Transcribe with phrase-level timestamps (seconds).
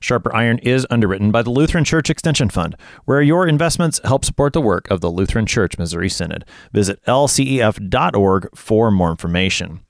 [0.00, 4.52] Sharper Iron is underwritten by the Lutheran Church Extension Fund, where your investments help support
[4.52, 6.44] the work of the Lutheran Church Missouri Synod.
[6.72, 9.80] Visit lcef.org for more information.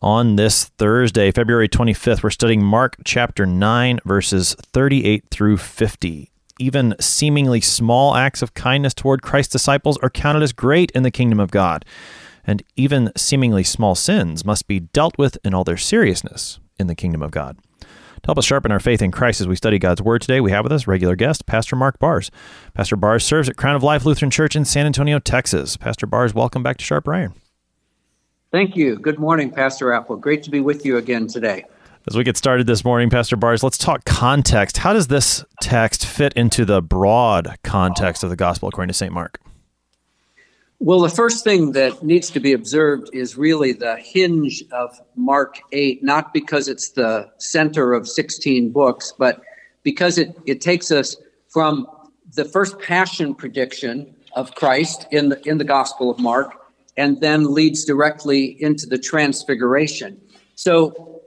[0.00, 6.30] On this Thursday, February 25th, we're studying Mark chapter 9, verses 38 through 50.
[6.60, 11.10] Even seemingly small acts of kindness toward Christ's disciples are counted as great in the
[11.10, 11.84] kingdom of God.
[12.44, 16.94] And even seemingly small sins must be dealt with in all their seriousness in the
[16.94, 17.58] kingdom of God.
[18.22, 20.50] To help us sharpen our faith in Christ as we study God's Word today, we
[20.50, 22.30] have with us regular guest, Pastor Mark Bars.
[22.74, 25.76] Pastor Bars serves at Crown of Life Lutheran Church in San Antonio, Texas.
[25.76, 27.34] Pastor Bars, welcome back to Sharp Iron.
[28.50, 28.96] Thank you.
[28.96, 30.16] Good morning, Pastor Appel.
[30.16, 31.64] Great to be with you again today.
[32.08, 34.78] As we get started this morning, Pastor Bars, let's talk context.
[34.78, 39.12] How does this text fit into the broad context of the gospel according to St.
[39.12, 39.38] Mark?
[40.80, 45.58] Well, the first thing that needs to be observed is really the hinge of Mark
[45.72, 49.42] 8, not because it's the center of 16 books, but
[49.82, 51.16] because it, it takes us
[51.48, 51.88] from
[52.34, 56.54] the first passion prediction of Christ in the, in the Gospel of Mark
[56.96, 60.20] and then leads directly into the transfiguration.
[60.54, 61.22] So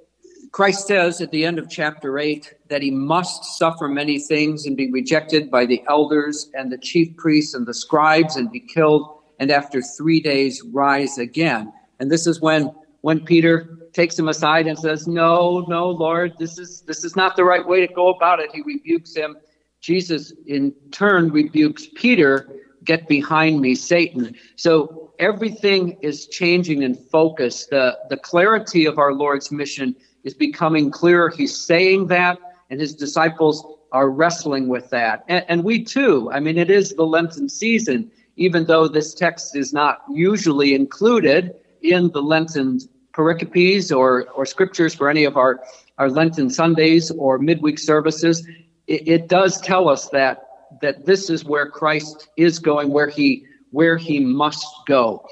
[0.53, 4.77] Christ says at the end of chapter 8 that he must suffer many things and
[4.77, 9.17] be rejected by the elders and the chief priests and the scribes and be killed
[9.42, 11.73] and after three days rise again.
[12.00, 16.58] And this is when when Peter takes him aside and says, "No, no, Lord, this
[16.59, 19.36] is this is not the right way to go about it." He rebukes him.
[19.81, 22.47] Jesus, in turn, rebukes Peter,
[22.85, 27.66] "Get behind me, Satan." So everything is changing in focus.
[27.66, 31.30] The the clarity of our Lord's mission is becoming clearer.
[31.30, 32.38] He's saying that,
[32.69, 36.31] and his disciples are wrestling with that, and, and we too.
[36.31, 41.53] I mean, it is the Lenten season even though this text is not usually included
[41.84, 42.79] in the Lenten
[43.13, 45.62] pericopes or, or scriptures for any of our,
[46.00, 48.47] our Lenten Sundays or midweek services,
[48.88, 50.47] it, it does tell us that
[50.81, 55.28] that this is where Christ is going, where he where he must go.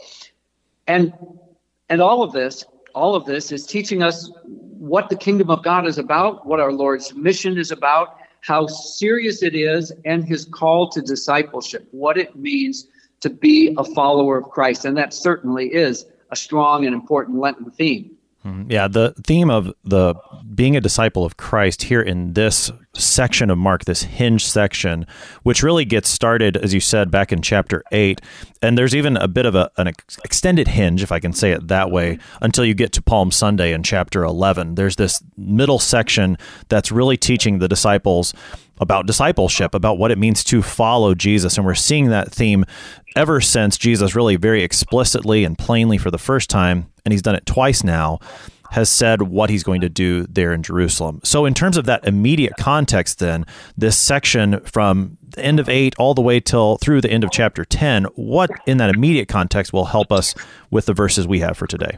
[0.85, 1.13] And
[1.89, 5.87] and all of this, all of this is teaching us what the kingdom of God
[5.87, 10.89] is about, what our Lord's mission is about, how serious it is, and his call
[10.89, 12.87] to discipleship, what it means
[13.21, 14.85] to be a follower of Christ.
[14.85, 18.15] And that certainly is a strong and important Lenten theme.
[18.43, 20.15] Hmm, yeah, the theme of the
[20.55, 25.05] being a disciple of Christ here in this section of Mark, this hinge section,
[25.43, 28.21] which really gets started, as you said, back in chapter 8.
[28.61, 31.67] And there's even a bit of a, an extended hinge, if I can say it
[31.67, 34.75] that way, until you get to Palm Sunday in chapter 11.
[34.75, 36.37] There's this middle section
[36.69, 38.33] that's really teaching the disciples
[38.79, 41.57] about discipleship, about what it means to follow Jesus.
[41.57, 42.63] And we're seeing that theme
[43.17, 47.35] ever since Jesus really very explicitly and plainly for the first time, and he's done
[47.35, 48.19] it twice now,
[48.69, 51.21] has said what he's going to do there in Jerusalem.
[51.23, 55.95] So, in terms of that immediate context, then, this section from the end of 8
[55.97, 59.73] all the way till through the end of chapter 10, what in that immediate context
[59.73, 60.35] will help us
[60.69, 61.97] with the verses we have for today?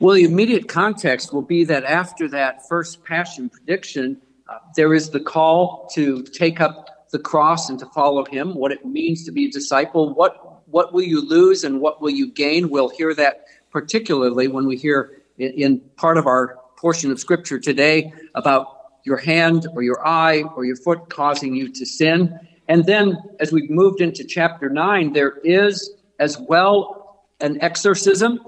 [0.00, 5.10] Well, the immediate context will be that after that first passion prediction, uh, there is
[5.10, 9.32] the call to take up the cross and to follow him, what it means to
[9.32, 12.68] be a disciple, what what will you lose and what will you gain?
[12.68, 18.12] We'll hear that particularly when we hear in, part of our portion of scripture today
[18.34, 18.66] about
[19.04, 22.36] your hand or your eye or your foot causing you to sin.
[22.66, 28.40] And then as we've moved into chapter 9, there is as well an exorcism,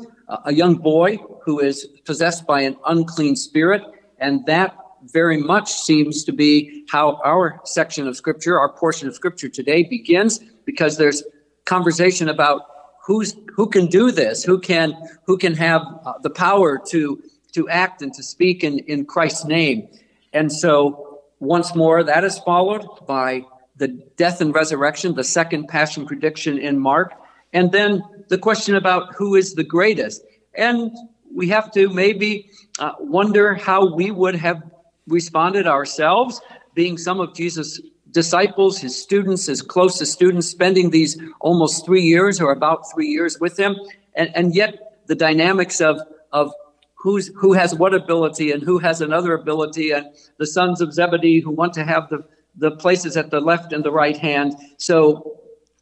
[0.47, 3.83] a young boy who is possessed by an unclean spirit,
[4.19, 4.77] and that
[5.13, 9.85] very much seems to be how our section of scripture, our portion of scripture today
[9.85, 11.23] begins, because there's
[11.67, 12.63] conversation about
[13.05, 17.23] who's who can do this, who can who can have uh, the power to
[17.53, 19.89] to act and to speak in in Christ's name,
[20.33, 23.45] and so once more that is followed by
[23.77, 27.13] the death and resurrection, the second passion prediction in Mark,
[27.53, 30.25] and then the question about who is the greatest,
[30.55, 30.91] and
[31.35, 32.49] we have to maybe
[32.79, 34.63] uh, wonder how we would have
[35.07, 36.41] responded ourselves,
[36.75, 37.81] being some of Jesus'
[38.23, 43.39] disciples, his students, his closest students, spending these almost three years or about three years
[43.39, 43.77] with him.
[44.15, 44.73] And, and yet
[45.07, 46.01] the dynamics of,
[46.33, 46.51] of
[46.95, 50.07] who's, who has what ability and who has another ability, and
[50.39, 52.25] the sons of Zebedee who want to have the,
[52.57, 54.57] the places at the left and the right hand.
[54.79, 54.97] So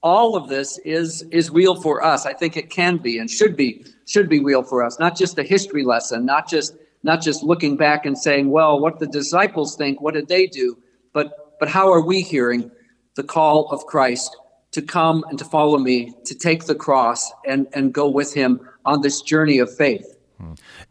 [0.02, 2.26] all of this is is real for us.
[2.26, 4.98] I think it can be and should be should be real for us.
[4.98, 8.98] Not just a history lesson, not just not just looking back and saying, well, what
[8.98, 10.76] the disciples think, what did they do?
[11.12, 12.70] But but how are we hearing
[13.16, 14.36] the call of Christ
[14.72, 18.60] to come and to follow me, to take the cross and and go with him
[18.84, 20.13] on this journey of faith?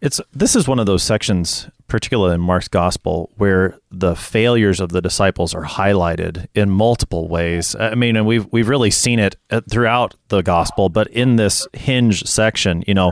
[0.01, 4.89] It's this is one of those sections, particularly in Mark's gospel, where the failures of
[4.89, 7.75] the disciples are highlighted in multiple ways.
[7.75, 11.67] I mean, and we've we've really seen it uh, throughout the gospel, but in this
[11.73, 13.11] hinge section, you know,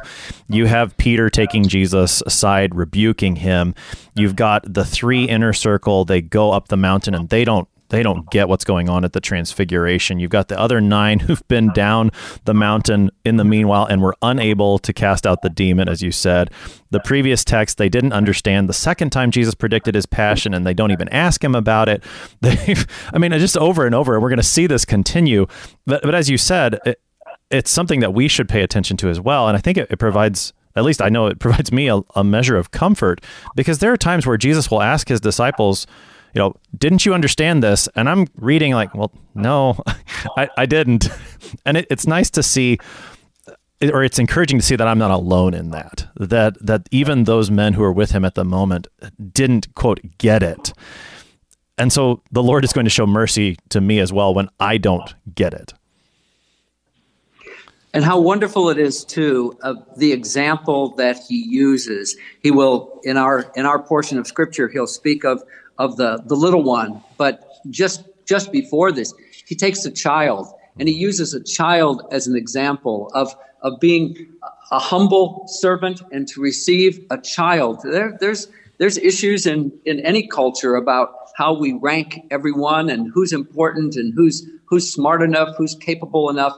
[0.50, 3.76] you have Peter taking Jesus aside, rebuking him.
[4.16, 8.02] You've got the three inner circle; they go up the mountain and they don't they
[8.02, 10.20] don't get what's going on at the transfiguration.
[10.20, 12.10] You've got the other nine who've been down
[12.46, 16.12] the mountain in the meanwhile and were unable to cast out the demon, as you
[16.12, 16.50] said.
[16.90, 20.74] The previous text, they didn't understand the second time Jesus predicted his passion and they
[20.74, 22.04] don't even ask him about it.
[22.42, 22.76] They,
[23.14, 25.46] I mean, just over and over, and we're going to see this continue.
[25.86, 27.00] But, but as you said, it,
[27.52, 29.48] it's something that we should pay attention to as well.
[29.48, 32.24] And I think it, it provides at least I know it provides me a, a,
[32.24, 33.22] measure of comfort
[33.56, 35.86] because there are times where Jesus will ask his disciples,
[36.34, 37.88] you know, didn't you understand this?
[37.96, 39.78] And I'm reading like, well, no,
[40.38, 41.10] I, I didn't.
[41.66, 42.78] And it, it's nice to see,
[43.46, 46.08] uh, or it's encouraging to see that I'm not alone in that.
[46.16, 48.88] That that even those men who are with him at the moment
[49.34, 50.72] didn't quote get it.
[51.78, 54.78] And so the Lord is going to show mercy to me as well when I
[54.78, 55.74] don't get it.
[57.94, 62.16] And how wonderful it is too of the example that he uses.
[62.42, 65.44] He will in our in our portion of scripture he'll speak of
[65.82, 67.04] of the, the little one.
[67.18, 67.34] But
[67.70, 69.14] just just before this,
[69.46, 70.48] he takes a child
[70.80, 74.28] and he uses a child as an example of, of being
[74.72, 77.82] a humble servant and to receive a child.
[77.84, 78.48] There, there's
[78.78, 84.14] there's issues in, in any culture about how we rank everyone and who's important and
[84.16, 86.58] who's who's smart enough, who's capable enough.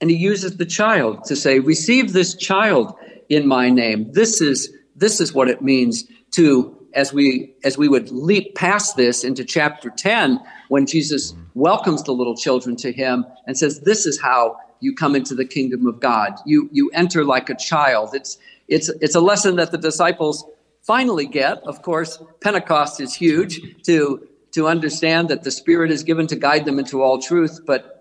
[0.00, 2.94] And he uses the child to say, receive this child
[3.28, 4.12] in my name.
[4.12, 8.96] This is this is what it means to as we as we would leap past
[8.96, 14.06] this into chapter 10 when Jesus welcomes the little children to him and says this
[14.06, 16.34] is how you come into the kingdom of God.
[16.44, 18.14] You you enter like a child.
[18.14, 18.38] It's
[18.68, 20.44] it's it's a lesson that the disciples
[20.82, 21.58] finally get.
[21.58, 26.64] Of course Pentecost is huge to to understand that the spirit is given to guide
[26.64, 27.95] them into all truth but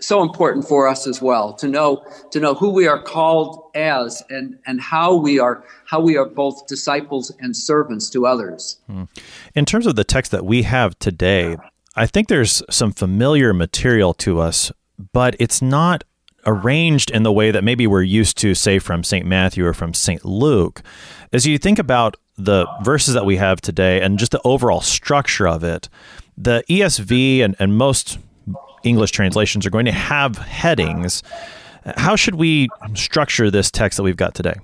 [0.00, 4.22] so important for us as well to know to know who we are called as
[4.30, 8.80] and and how we are how we are both disciples and servants to others.
[8.86, 9.04] Hmm.
[9.54, 11.56] In terms of the text that we have today,
[11.94, 14.72] I think there's some familiar material to us,
[15.12, 16.04] but it's not
[16.46, 19.26] arranged in the way that maybe we're used to say from St.
[19.26, 20.24] Matthew or from St.
[20.24, 20.82] Luke.
[21.32, 25.46] As you think about the verses that we have today and just the overall structure
[25.46, 25.88] of it,
[26.36, 28.18] the ESV and, and most
[28.84, 31.22] English translations are going to have headings.
[31.96, 34.54] How should we structure this text that we've got today?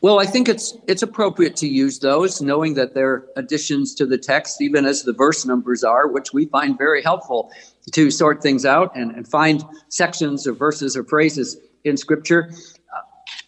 [0.00, 4.16] Well, I think it's it's appropriate to use those, knowing that they're additions to the
[4.16, 7.50] text, even as the verse numbers are, which we find very helpful
[7.90, 12.52] to sort things out and, and find sections or verses or phrases in Scripture.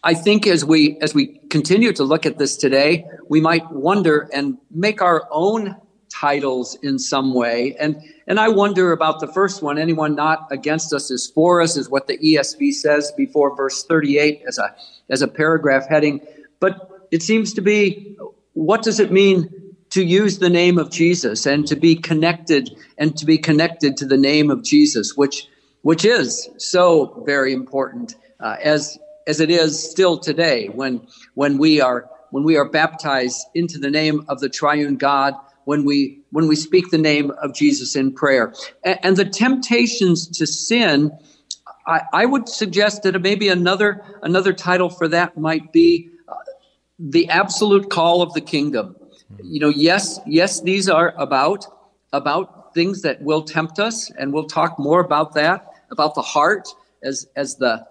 [0.03, 4.29] I think as we as we continue to look at this today, we might wonder
[4.33, 5.77] and make our own
[6.21, 7.75] titles in some way.
[7.79, 9.79] And and I wonder about the first one.
[9.79, 14.43] Anyone not against us is for us, is what the ESV says before verse 38
[14.47, 14.75] as a
[15.09, 16.21] as a paragraph heading.
[16.59, 18.15] But it seems to be
[18.53, 19.49] what does it mean
[19.89, 24.05] to use the name of Jesus and to be connected and to be connected to
[24.05, 25.47] the name of Jesus, which
[25.81, 31.01] which is so very important uh, as as it is still today when
[31.33, 35.33] when we are when we are baptized into the name of the triune God
[35.65, 38.53] when we when we speak the name of Jesus in prayer.
[38.83, 41.11] And, and the temptations to sin,
[41.87, 46.33] I, I, would suggest that maybe another another title for that might be uh,
[46.99, 48.95] the absolute call of the kingdom.
[49.43, 51.65] You know, yes, yes, these are about
[52.13, 56.67] about things that will tempt us, and we'll talk more about that about the heart
[57.03, 57.85] as as the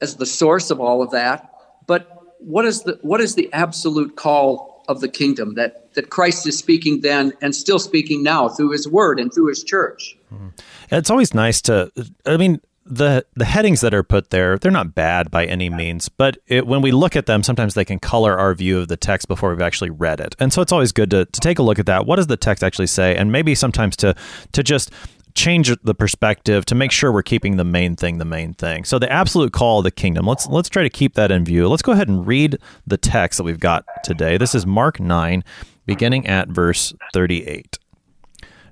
[0.00, 1.50] as the source of all of that.
[1.86, 6.46] But what is the what is the absolute call of the kingdom that, that Christ
[6.46, 10.16] is speaking then and still speaking now through his word and through his church.
[10.32, 10.52] Mm.
[10.90, 11.92] It's always nice to,
[12.26, 16.08] I mean, the the headings that are put there they're not bad by any means
[16.08, 18.96] but it, when we look at them sometimes they can color our view of the
[18.96, 21.62] text before we've actually read it and so it's always good to, to take a
[21.62, 24.14] look at that what does the text actually say and maybe sometimes to
[24.52, 24.90] to just
[25.38, 28.84] change the perspective to make sure we're keeping the main thing the main thing.
[28.84, 30.26] So the absolute call of the kingdom.
[30.26, 31.68] Let's let's try to keep that in view.
[31.68, 34.36] Let's go ahead and read the text that we've got today.
[34.36, 35.44] This is Mark 9
[35.86, 37.78] beginning at verse 38.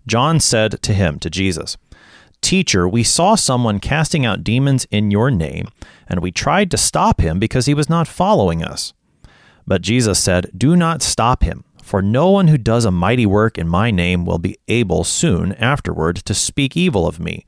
[0.07, 1.77] John said to him to Jesus,
[2.43, 5.69] Teacher, we saw someone casting out demons in your name,
[6.07, 8.93] and we tried to stop him because he was not following us.
[9.67, 13.57] But Jesus said, Do not stop him, for no one who does a mighty work
[13.57, 17.47] in my name will be able soon afterward to speak evil of me.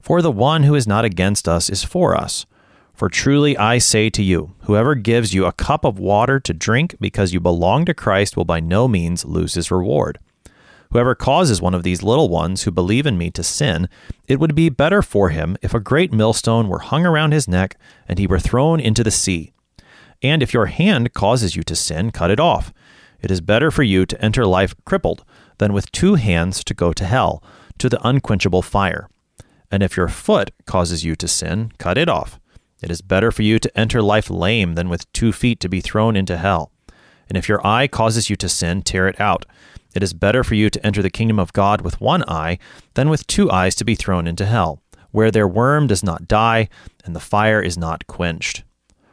[0.00, 2.46] For the one who is not against us is for us.
[2.94, 6.96] For truly I say to you, whoever gives you a cup of water to drink
[6.98, 10.18] because you belong to Christ will by no means lose his reward.
[10.90, 13.90] Whoever causes one of these little ones who believe in me to sin,
[14.26, 17.76] it would be better for him if a great millstone were hung around his neck
[18.08, 19.52] and he were thrown into the sea.
[20.22, 22.72] And if your hand causes you to sin, cut it off.
[23.24, 25.24] It is better for you to enter life crippled
[25.56, 27.42] than with two hands to go to hell,
[27.78, 29.08] to the unquenchable fire.
[29.70, 32.38] And if your foot causes you to sin, cut it off.
[32.82, 35.80] It is better for you to enter life lame than with two feet to be
[35.80, 36.70] thrown into hell.
[37.26, 39.46] And if your eye causes you to sin, tear it out.
[39.94, 42.58] It is better for you to enter the kingdom of God with one eye
[42.92, 46.68] than with two eyes to be thrown into hell, where their worm does not die
[47.06, 48.64] and the fire is not quenched.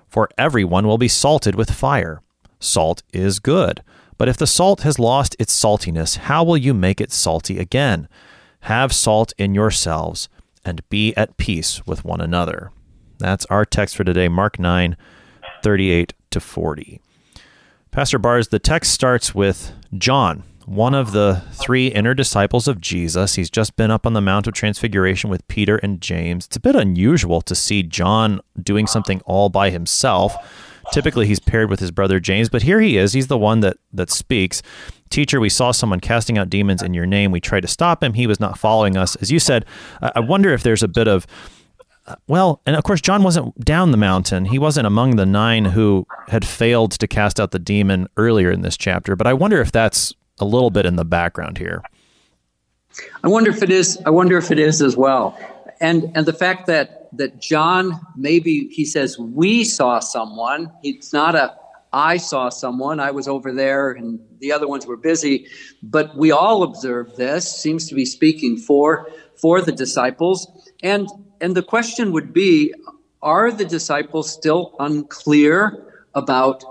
[0.10, 2.22] For everyone will be salted with fire.
[2.60, 3.82] Salt is good.
[4.22, 8.08] But if the salt has lost its saltiness, how will you make it salty again?
[8.60, 10.30] Have salt in yourselves
[10.64, 12.72] and be at peace with one another.
[13.18, 14.96] That's our text for today, Mark 9,
[15.64, 17.02] 38 to 40.
[17.90, 23.34] Pastor Bars, the text starts with John, one of the three inner disciples of Jesus.
[23.34, 26.46] He's just been up on the Mount of Transfiguration with Peter and James.
[26.46, 30.36] It's a bit unusual to see John doing something all by himself.
[30.92, 33.14] Typically, he's paired with his brother James, but here he is.
[33.14, 34.62] He's the one that, that speaks.
[35.10, 37.32] Teacher, we saw someone casting out demons in your name.
[37.32, 38.14] We tried to stop him.
[38.14, 39.16] He was not following us.
[39.18, 39.66] As you said,
[40.02, 41.26] I wonder if there's a bit of
[42.08, 44.46] uh, well, and of course, John wasn't down the mountain.
[44.46, 48.62] He wasn't among the nine who had failed to cast out the demon earlier in
[48.62, 49.16] this chapter.
[49.16, 51.84] But I wonder if that's a little bit in the background here.
[53.24, 54.02] I wonder if it is.
[54.06, 55.38] I wonder if it is as well.
[55.82, 60.72] And and the fact that that John maybe he says we saw someone.
[60.84, 61.56] It's not a
[61.94, 63.02] I saw someone.
[63.02, 65.48] I was over there, and the other ones were busy.
[65.84, 67.52] But we all observed this.
[67.52, 70.48] Seems to be speaking for for the disciples.
[70.84, 71.10] And
[71.42, 72.74] and the question would be:
[73.22, 76.64] Are the disciples still unclear about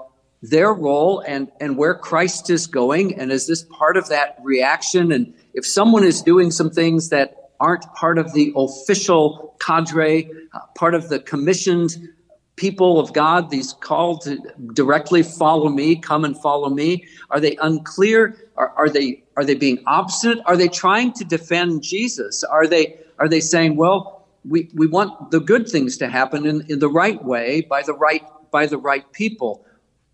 [0.42, 3.18] their role and, and where Christ is going?
[3.18, 5.12] And is this part of that reaction?
[5.12, 10.60] And if someone is doing some things that aren't part of the official cadre, uh,
[10.74, 12.08] part of the commissioned
[12.56, 14.38] people of God, these called to
[14.74, 18.36] directly follow me, come and follow me, are they unclear?
[18.56, 20.40] Are, are they are they being obstinate?
[20.44, 22.44] Are they trying to defend Jesus?
[22.44, 26.64] Are they are they saying, well, we, we want the good things to happen in,
[26.68, 29.64] in the right way by the right by the right people?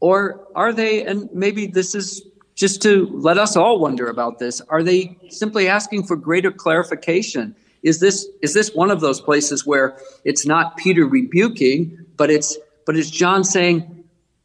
[0.00, 2.22] Or are they, and maybe this is
[2.56, 7.54] just to let us all wonder about this, are they simply asking for greater clarification?
[7.82, 12.56] Is this is this one of those places where it's not Peter rebuking, but it's
[12.86, 14.04] but it's John saying,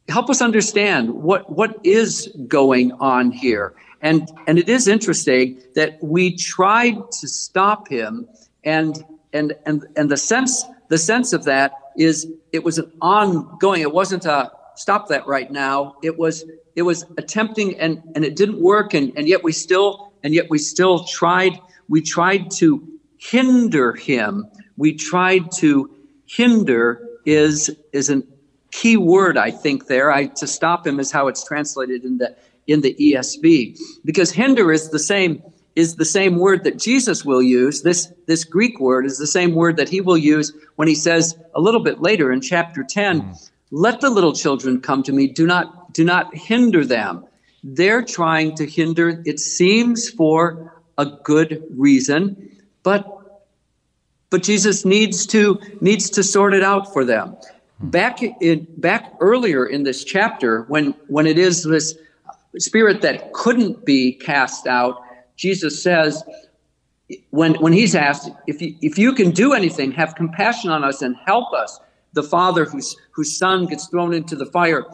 [0.09, 3.73] help us understand what what is going on here.
[4.01, 8.27] And and it is interesting that we tried to stop him
[8.63, 13.81] and and and and the sense the sense of that is it was an ongoing
[13.81, 15.95] it wasn't a stop that right now.
[16.01, 16.43] It was
[16.75, 20.49] it was attempting and and it didn't work and and yet we still and yet
[20.49, 21.59] we still tried
[21.89, 22.87] we tried to
[23.17, 24.47] hinder him.
[24.77, 25.89] We tried to
[26.25, 28.23] hinder is is a
[28.71, 30.11] key word I think there.
[30.11, 32.35] I to stop him is how it's translated in the
[32.67, 35.43] in the ESV because hinder is the same
[35.75, 37.81] is the same word that Jesus will use.
[37.81, 41.37] This this Greek word is the same word that he will use when he says
[41.55, 43.51] a little bit later in chapter 10 mm.
[43.71, 45.27] Let the little children come to me.
[45.27, 47.25] Do not, do not hinder them.
[47.63, 52.49] They're trying to hinder, it seems for a good reason,
[52.83, 53.17] but
[54.29, 57.35] but Jesus needs to needs to sort it out for them.
[57.79, 57.89] Hmm.
[57.89, 61.97] Back in back earlier in this chapter, when when it is this
[62.57, 65.03] spirit that couldn't be cast out,
[65.35, 66.23] Jesus says,
[67.31, 71.01] when when he's asked if you, if you can do anything, have compassion on us
[71.01, 71.79] and help us
[72.13, 74.85] the father whose, whose son gets thrown into the fire.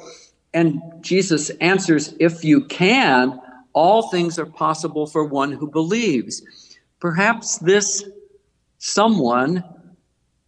[0.53, 3.39] And Jesus answers, If you can,
[3.73, 6.41] all things are possible for one who believes.
[6.99, 8.03] Perhaps this
[8.79, 9.63] someone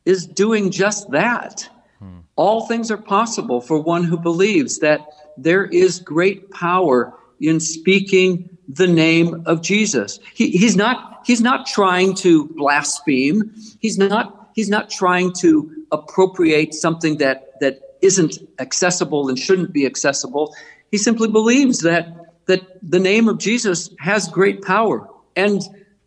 [0.06, 1.70] is doing just that.
[2.00, 2.20] Hmm.
[2.36, 5.06] All things are possible for one who believes that
[5.38, 10.20] there is great power in speaking the name of Jesus.
[10.34, 13.54] He, he's not he's not trying to blaspheme.
[13.80, 19.86] He's not he's not trying to appropriate something that that isn't accessible and shouldn't be
[19.86, 20.56] accessible.
[20.92, 22.16] He simply believes that
[22.46, 25.62] that the name of Jesus has great power, and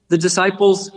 [0.08, 0.90] the disciples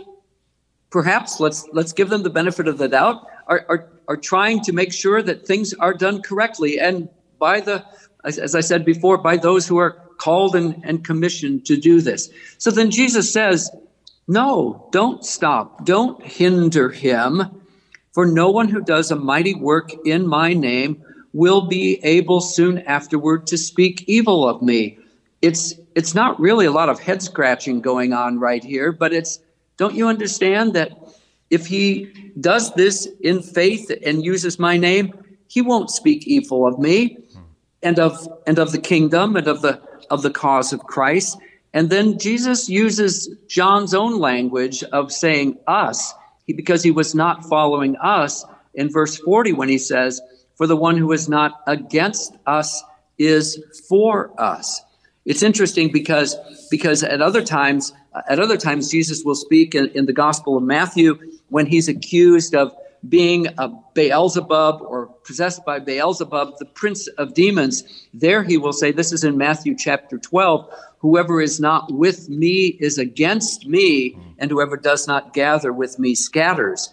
[0.90, 4.72] perhaps let's let's give them the benefit of the doubt, are, are, are trying to
[4.72, 7.84] make sure that things are done correctly and by the,
[8.24, 12.00] as, as I said before, by those who are called and, and commissioned to do
[12.00, 12.30] this.
[12.58, 13.70] So then Jesus says,
[14.26, 17.60] No, don't stop, don't hinder him,
[18.16, 21.04] for no one who does a mighty work in my name
[21.34, 24.98] will be able soon afterward to speak evil of me.
[25.42, 29.38] It's it's not really a lot of head scratching going on right here, but it's
[29.76, 30.96] don't you understand that
[31.50, 32.06] if he
[32.40, 35.12] does this in faith and uses my name,
[35.46, 37.18] he won't speak evil of me
[37.82, 41.36] and of and of the kingdom and of the of the cause of Christ.
[41.74, 46.14] And then Jesus uses John's own language of saying us,
[46.54, 50.20] because he was not following us in verse 40 when he says,
[50.56, 52.82] For the one who is not against us
[53.18, 54.80] is for us.
[55.24, 56.36] It's interesting because
[56.70, 57.92] because at other times
[58.28, 62.54] at other times Jesus will speak in, in the Gospel of Matthew when he's accused
[62.54, 62.72] of
[63.08, 67.84] being a Beelzebub or possessed by Beelzebub, the prince of demons.
[68.14, 72.76] There he will say, this is in Matthew chapter 12, whoever is not with me
[72.80, 76.92] is against me, and whoever does not gather with me scatters.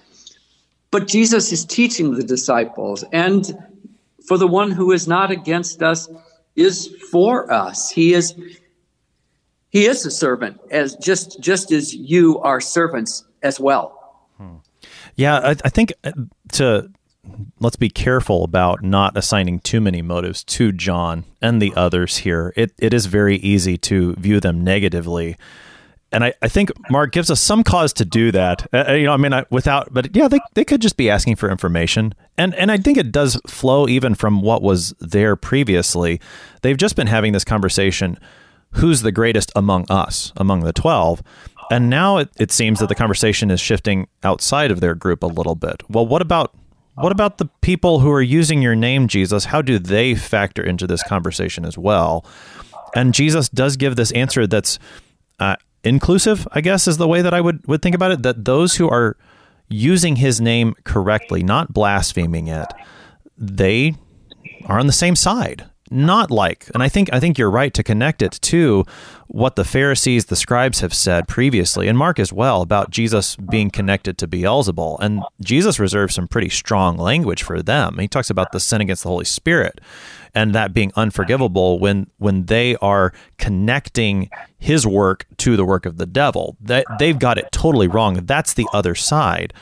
[0.92, 3.58] But Jesus is teaching the disciples, and
[4.28, 6.10] for the one who is not against us
[6.56, 7.90] is for us.
[7.90, 8.36] He is
[9.70, 14.28] he is a servant as just just as you are servants as well.
[14.38, 14.58] Hmm.
[15.16, 16.12] Yeah, I, I think uh,
[16.54, 16.92] to
[17.60, 22.54] let's be careful about not assigning too many motives to John and the others here.
[22.56, 25.38] It it is very easy to view them negatively.
[26.12, 28.68] And I, I think Mark gives us some cause to do that.
[28.72, 31.10] Uh, uh, you know, I mean, I, without, but yeah, they, they could just be
[31.10, 32.14] asking for information.
[32.38, 36.22] And, and I think it does flow even from what was there previously.
[36.62, 38.20] They've just been having this conversation
[38.74, 41.24] who's the greatest among us, among the 12.
[41.72, 45.28] And now it, it seems that the conversation is shifting outside of their group a
[45.28, 45.82] little bit.
[45.90, 46.54] Well, what about
[46.96, 49.46] what about the people who are using your name, Jesus?
[49.46, 52.26] How do they factor into this conversation as well?
[52.96, 54.78] And Jesus does give this answer that's
[55.40, 58.24] uh, inclusive, I guess, is the way that I would, would think about it.
[58.24, 59.18] That those who are
[59.70, 62.68] using his name correctly, not blaspheming it,
[63.38, 63.96] they
[64.66, 67.84] are on the same side not like and i think i think you're right to
[67.84, 68.86] connect it to
[69.28, 73.70] what the pharisees the scribes have said previously and mark as well about jesus being
[73.70, 74.98] connected to beelzebul.
[75.00, 77.98] And jesus reserves some pretty strong language for them.
[78.00, 79.82] He talks about the sin against the holy spirit
[80.34, 85.98] and that being unforgivable when when they are connecting his work to the work of
[85.98, 86.58] the devil.
[86.62, 88.26] That they've got it totally wrong.
[88.26, 89.54] That's the other side.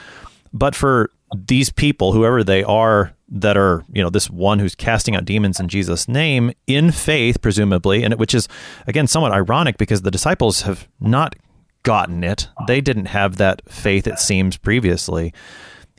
[0.53, 5.15] But for these people whoever they are that are, you know, this one who's casting
[5.15, 8.47] out demons in Jesus' name in faith, presumably, and which is
[8.87, 11.35] again somewhat ironic because the disciples have not
[11.83, 12.49] gotten it.
[12.67, 15.33] They didn't have that faith, it seems, previously.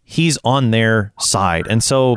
[0.04, 2.16] He's on their side, and so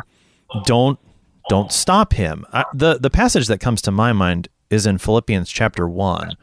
[0.65, 0.99] don't
[1.47, 2.45] don't stop him.
[2.51, 6.35] I, the The passage that comes to my mind is in Philippians chapter one,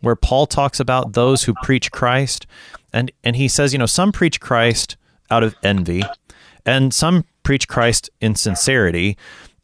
[0.00, 2.46] where Paul talks about those who preach Christ,
[2.92, 4.96] and and he says, you know, some preach Christ
[5.30, 6.02] out of envy,
[6.64, 9.16] and some preach Christ in sincerity.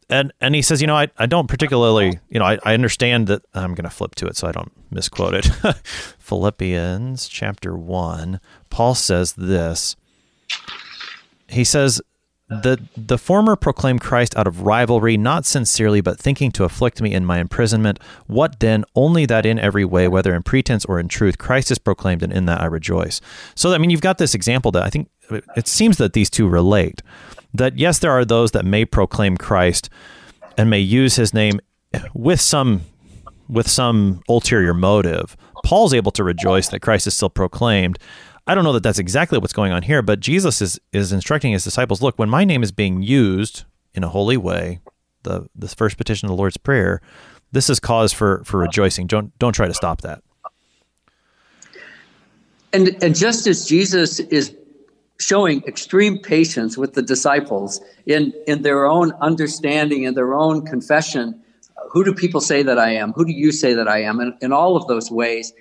[0.08, 3.26] And, and he says, you know, I, I don't particularly, you know, I, I understand
[3.26, 5.46] that I'm going to flip to it so I don't misquote it.
[6.20, 8.38] Philippians chapter 1,
[8.70, 9.96] Paul says this.
[11.48, 12.00] He says,
[12.48, 17.12] the, the former proclaimed Christ out of rivalry, not sincerely, but thinking to afflict me
[17.12, 17.98] in my imprisonment.
[18.28, 18.84] What then?
[18.94, 22.32] Only that in every way, whether in pretense or in truth, Christ is proclaimed, and
[22.32, 23.20] in that I rejoice.
[23.56, 25.08] So, I mean, you've got this example that I think
[25.56, 27.02] it seems that these two relate
[27.54, 29.90] that yes, there are those that may proclaim Christ
[30.56, 31.60] and may use his name
[32.14, 32.82] with some
[33.48, 35.36] with some ulterior motive.
[35.64, 37.98] Paul's able to rejoice that Christ is still proclaimed.
[38.46, 41.52] I don't know that that's exactly what's going on here, but Jesus is is instructing
[41.52, 44.80] his disciples, look, when my name is being used in a holy way,
[45.22, 47.00] the the first petition of the Lord's prayer,
[47.52, 49.06] this is cause for for rejoicing.
[49.06, 50.22] Don't don't try to stop that.
[52.72, 54.56] And and just as Jesus is
[55.22, 61.40] showing extreme patience with the disciples in, in their own understanding and their own confession.
[61.90, 63.12] Who do people say that I am?
[63.12, 64.20] Who do you say that I am?
[64.20, 65.52] And in all of those ways.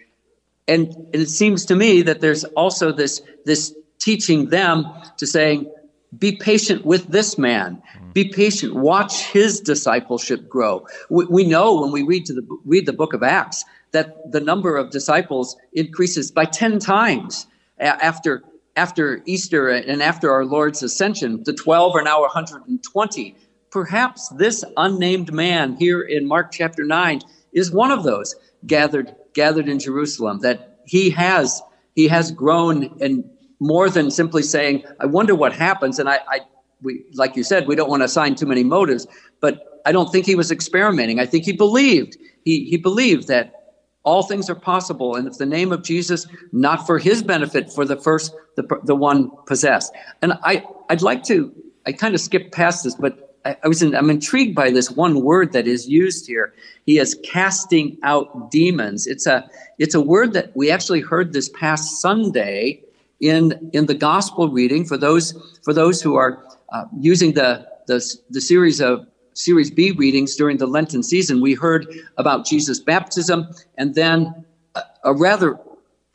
[0.67, 5.71] And it seems to me that there's also this, this teaching them to saying,
[6.17, 7.81] be patient with this man.
[7.95, 8.11] Mm-hmm.
[8.11, 8.75] Be patient.
[8.75, 10.85] Watch his discipleship grow.
[11.09, 14.41] We, we know when we read to the read the book of Acts that the
[14.41, 17.47] number of disciples increases by ten times
[17.79, 18.43] after
[18.75, 23.35] after Easter and after our Lord's ascension, the 12 are now 120.
[23.69, 27.21] Perhaps this unnamed man here in Mark chapter 9
[27.53, 28.35] is one of those
[28.67, 31.61] gathered gathered in Jerusalem that he has
[31.95, 33.23] he has grown and
[33.59, 35.99] more than simply saying, I wonder what happens.
[35.99, 36.39] And I, I
[36.81, 39.05] we, like you said, we don't want to assign too many motives,
[39.39, 41.19] but I don't think he was experimenting.
[41.19, 42.17] I think he believed.
[42.43, 43.60] He, he believed that
[44.03, 45.15] all things are possible.
[45.15, 48.95] And if the name of Jesus, not for his benefit, for the first, the, the
[48.95, 49.93] one possessed.
[50.21, 51.53] And I, I'd like to,
[51.85, 54.89] I kind of skipped past this, but I, I was in, I'm intrigued by this
[54.91, 56.53] one word that is used here.
[56.85, 59.05] He is casting out demons.
[59.05, 62.81] It's a, it's a word that we actually heard this past Sunday
[63.19, 65.33] in, in the gospel reading for those,
[65.63, 70.57] for those who are uh, using the, the, the series of Series B readings during
[70.57, 75.59] the Lenten season, we heard about Jesus' baptism and then a, a rather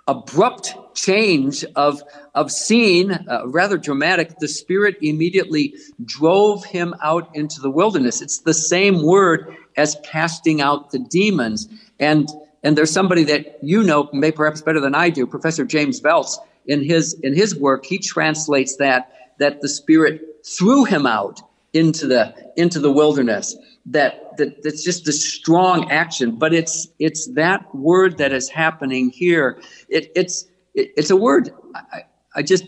[0.08, 2.02] abrupt change of,
[2.34, 4.38] of scene, uh, rather dramatic.
[4.38, 5.74] The Spirit immediately
[6.04, 8.22] drove him out into the wilderness.
[8.22, 11.68] It's the same word as casting out the demons.
[11.98, 12.28] And,
[12.62, 16.36] and there's somebody that you know, may perhaps better than I do, Professor James Voelz,
[16.66, 21.40] in his, in his work, he translates that, that the Spirit threw him out
[21.76, 26.36] into the into the wilderness that, that that's just a strong action.
[26.36, 29.60] But it's it's that word that is happening here.
[29.88, 32.02] It, it's it, it's a word I,
[32.34, 32.64] I just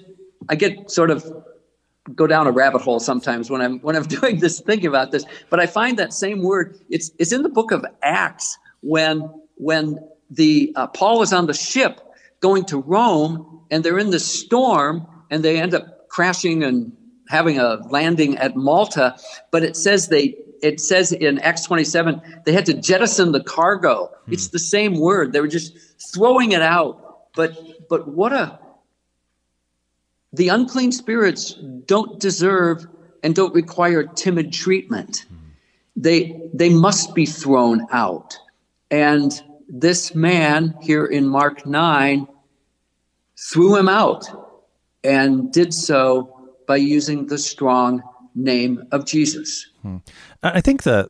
[0.49, 1.27] i get sort of
[2.15, 5.25] go down a rabbit hole sometimes when i'm when i'm doing this thinking about this.
[5.51, 9.99] But i find that same word it's it's in the book of acts when when
[10.31, 12.01] the uh, paul is on the ship
[12.41, 16.93] going to rome and they're in the storm and they end up crashing and
[17.29, 19.17] having a landing at Malta,
[19.51, 24.11] but it says they it says in Acts 27 they had to jettison the cargo.
[24.27, 24.33] Hmm.
[24.33, 25.33] It's the same word.
[25.33, 25.77] They were just
[26.13, 27.33] throwing it out.
[27.35, 27.57] But
[27.89, 28.59] but what a
[30.33, 31.55] the unclean spirits
[31.87, 32.87] don't deserve
[33.23, 35.27] and don't require timid treatment.
[35.29, 35.35] Hmm.
[35.97, 38.39] They they must be thrown out.
[38.91, 42.27] And this man here in Mark 9
[43.37, 44.27] threw him out
[45.05, 46.38] and did so
[46.69, 48.03] by using the strong
[48.37, 49.67] name of Jesus.
[49.83, 49.97] Hmm.
[50.43, 51.09] I think that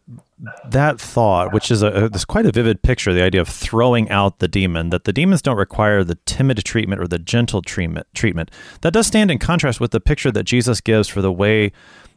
[0.65, 4.39] that thought, which is a, this quite a vivid picture, the idea of throwing out
[4.39, 8.07] the demon, that the demons don't require the timid treatment or the gentle treatment.
[8.15, 11.73] Treatment that does stand in contrast with the picture that Jesus gives for the way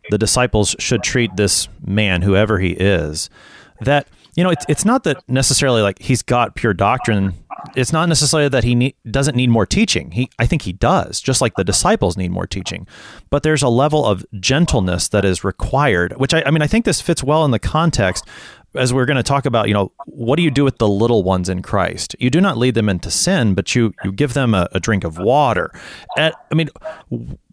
[0.09, 3.29] the disciples should treat this man, whoever he is.
[3.81, 7.33] That you know, it's it's not that necessarily like he's got pure doctrine
[7.75, 10.11] it's not necessarily that he need, doesn't need more teaching.
[10.11, 12.87] He, I think he does, just like the disciples need more teaching.
[13.29, 16.85] But there's a level of gentleness that is required, which I, I mean, I think
[16.85, 18.25] this fits well in the context
[18.73, 21.23] as we're going to talk about, you know, what do you do with the little
[21.23, 22.15] ones in Christ?
[22.19, 25.03] You do not lead them into sin, but you you give them a, a drink
[25.03, 25.71] of water.
[26.17, 26.69] And, I mean,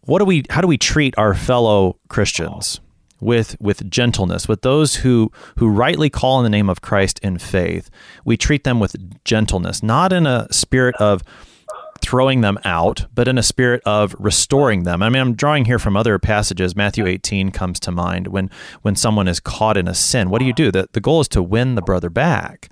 [0.03, 0.45] what do we?
[0.49, 2.81] How do we treat our fellow Christians?
[3.21, 7.39] With with gentleness with those who who rightly call in the name of Christ in
[7.39, 7.91] faith
[8.25, 11.23] we treat them with gentleness not in a spirit of
[12.01, 15.03] throwing them out but in a spirit of restoring them.
[15.03, 16.77] I mean i'm drawing here from other passages.
[16.77, 18.51] Matthew 18 comes to mind when
[18.83, 20.31] when someone is caught in a sin.
[20.31, 20.71] What do you do?
[20.71, 22.69] The, the goal is to win the brother back.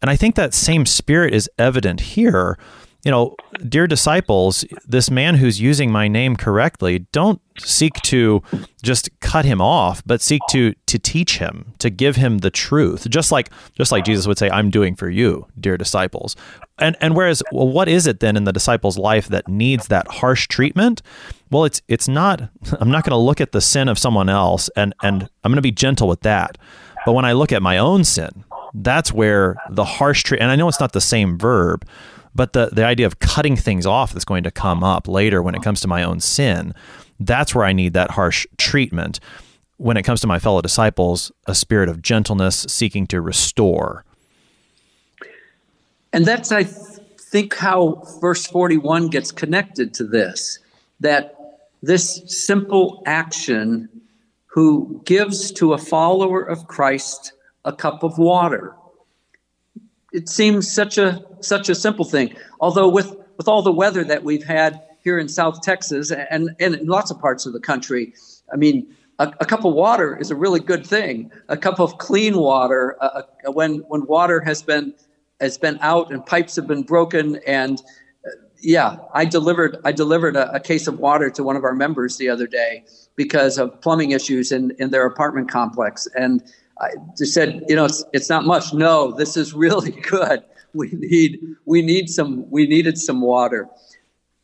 [0.00, 2.58] And i think that same spirit is evident here
[3.02, 3.34] you know,
[3.68, 8.42] dear disciples, this man who's using my name correctly, don't seek to
[8.82, 13.08] just cut him off, but seek to to teach him, to give him the truth.
[13.08, 16.36] Just like just like Jesus would say, I'm doing for you, dear disciples.
[16.78, 20.06] And and whereas well, what is it then in the disciples' life that needs that
[20.08, 21.00] harsh treatment?
[21.50, 24.68] Well, it's it's not I'm not going to look at the sin of someone else
[24.76, 26.58] and and I'm going to be gentle with that.
[27.06, 30.56] But when I look at my own sin, that's where the harsh treat and I
[30.56, 31.86] know it's not the same verb,
[32.34, 35.54] but the, the idea of cutting things off that's going to come up later when
[35.54, 36.74] it comes to my own sin,
[37.18, 39.20] that's where I need that harsh treatment.
[39.76, 44.04] When it comes to my fellow disciples, a spirit of gentleness seeking to restore.
[46.12, 50.58] And that's, I think, how verse 41 gets connected to this
[51.00, 51.34] that
[51.82, 53.88] this simple action
[54.46, 57.32] who gives to a follower of Christ
[57.64, 58.74] a cup of water
[60.12, 62.34] it seems such a such a simple thing.
[62.60, 66.74] Although with with all the weather that we've had here in South Texas and, and
[66.74, 68.12] in lots of parts of the country,
[68.52, 71.30] I mean, a, a cup of water is a really good thing.
[71.48, 74.94] A cup of clean water, uh, when when water has been
[75.40, 77.80] has been out and pipes have been broken and
[78.26, 81.74] uh, yeah, I delivered I delivered a, a, case of water to one of our
[81.74, 82.84] members the other day
[83.16, 86.06] because of plumbing issues in, in their apartment complex.
[86.14, 86.42] And
[86.80, 88.72] I just said, you know, it's, it's not much.
[88.72, 90.42] No, this is really good.
[90.72, 93.68] We need we need some we needed some water,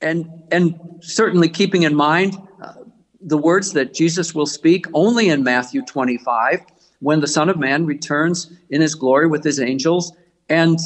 [0.01, 2.73] and and certainly keeping in mind uh,
[3.21, 6.65] the words that Jesus will speak only in Matthew 25
[6.99, 10.13] when the Son of Man returns in His glory with His angels,
[10.49, 10.81] and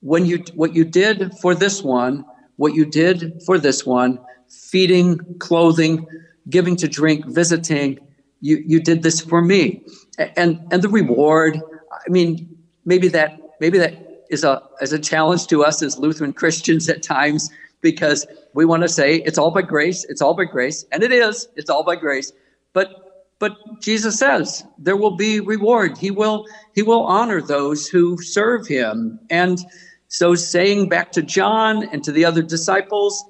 [0.00, 2.24] when you what you did for this one,
[2.56, 6.06] what you did for this one, feeding, clothing,
[6.50, 7.98] giving to drink, visiting.
[8.40, 9.84] You, you did this for me.
[10.18, 11.60] And, and the reward,
[11.92, 16.32] I mean, maybe that, maybe that is a, is a challenge to us as Lutheran
[16.32, 20.44] Christians at times because we want to say it's all by grace, it's all by
[20.44, 22.32] grace, and it is, it's all by grace.
[22.72, 22.98] But
[23.38, 25.98] but Jesus says there will be reward.
[25.98, 26.46] He will
[26.76, 29.18] he will honor those who serve him.
[29.30, 29.58] And
[30.06, 33.24] so saying back to John and to the other disciples,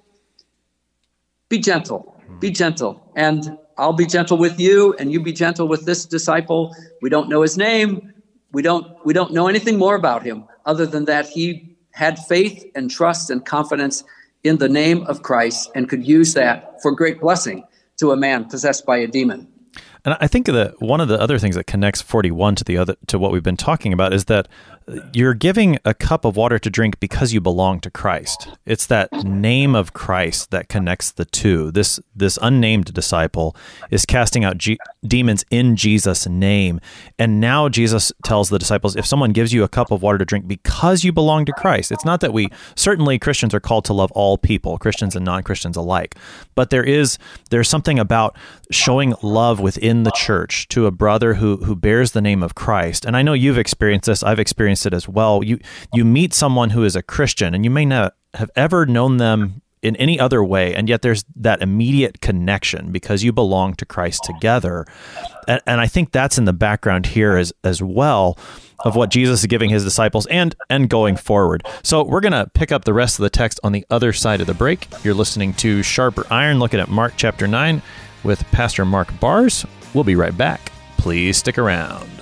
[1.49, 2.21] be gentle.
[2.41, 3.11] Be gentle.
[3.17, 6.75] And I'll be gentle with you and you be gentle with this disciple.
[7.01, 8.13] We don't know his name.
[8.53, 12.65] We don't we don't know anything more about him other than that he had faith
[12.75, 14.05] and trust and confidence
[14.45, 17.65] in the name of Christ and could use that for great blessing
[17.99, 19.52] to a man possessed by a demon.
[20.05, 22.97] And I think that one of the other things that connects 41 to the other
[23.07, 24.49] to what we've been talking about is that
[25.13, 28.49] you're giving a cup of water to drink because you belong to Christ.
[28.67, 31.71] It's that name of Christ that connects the two.
[31.71, 33.55] This this unnamed disciple
[33.91, 36.81] is casting out G- demons in Jesus' name,
[37.19, 40.25] and now Jesus tells the disciples, if someone gives you a cup of water to
[40.25, 43.93] drink because you belong to Christ, it's not that we certainly Christians are called to
[43.93, 46.17] love all people, Christians and non Christians alike,
[46.55, 47.19] but there is
[47.51, 48.37] there's something about
[48.71, 53.05] showing love within the church to a brother who who bears the name of Christ,
[53.05, 54.23] and I know you've experienced this.
[54.23, 55.43] I've experienced it as well.
[55.43, 55.59] You
[55.93, 59.62] you meet someone who is a Christian, and you may not have ever known them
[59.83, 64.23] in any other way, and yet there's that immediate connection because you belong to Christ
[64.25, 64.87] together,
[65.49, 68.39] and, and I think that's in the background here as as well
[68.85, 71.67] of what Jesus is giving his disciples and and going forward.
[71.83, 74.47] So we're to pick up the rest of the text on the other side of
[74.47, 74.89] the break.
[75.05, 77.83] You're listening to Sharper Iron looking at Mark chapter 9
[78.25, 79.67] with Pastor Mark Bars.
[79.95, 80.73] We'll be right back.
[80.97, 82.22] Please stick around.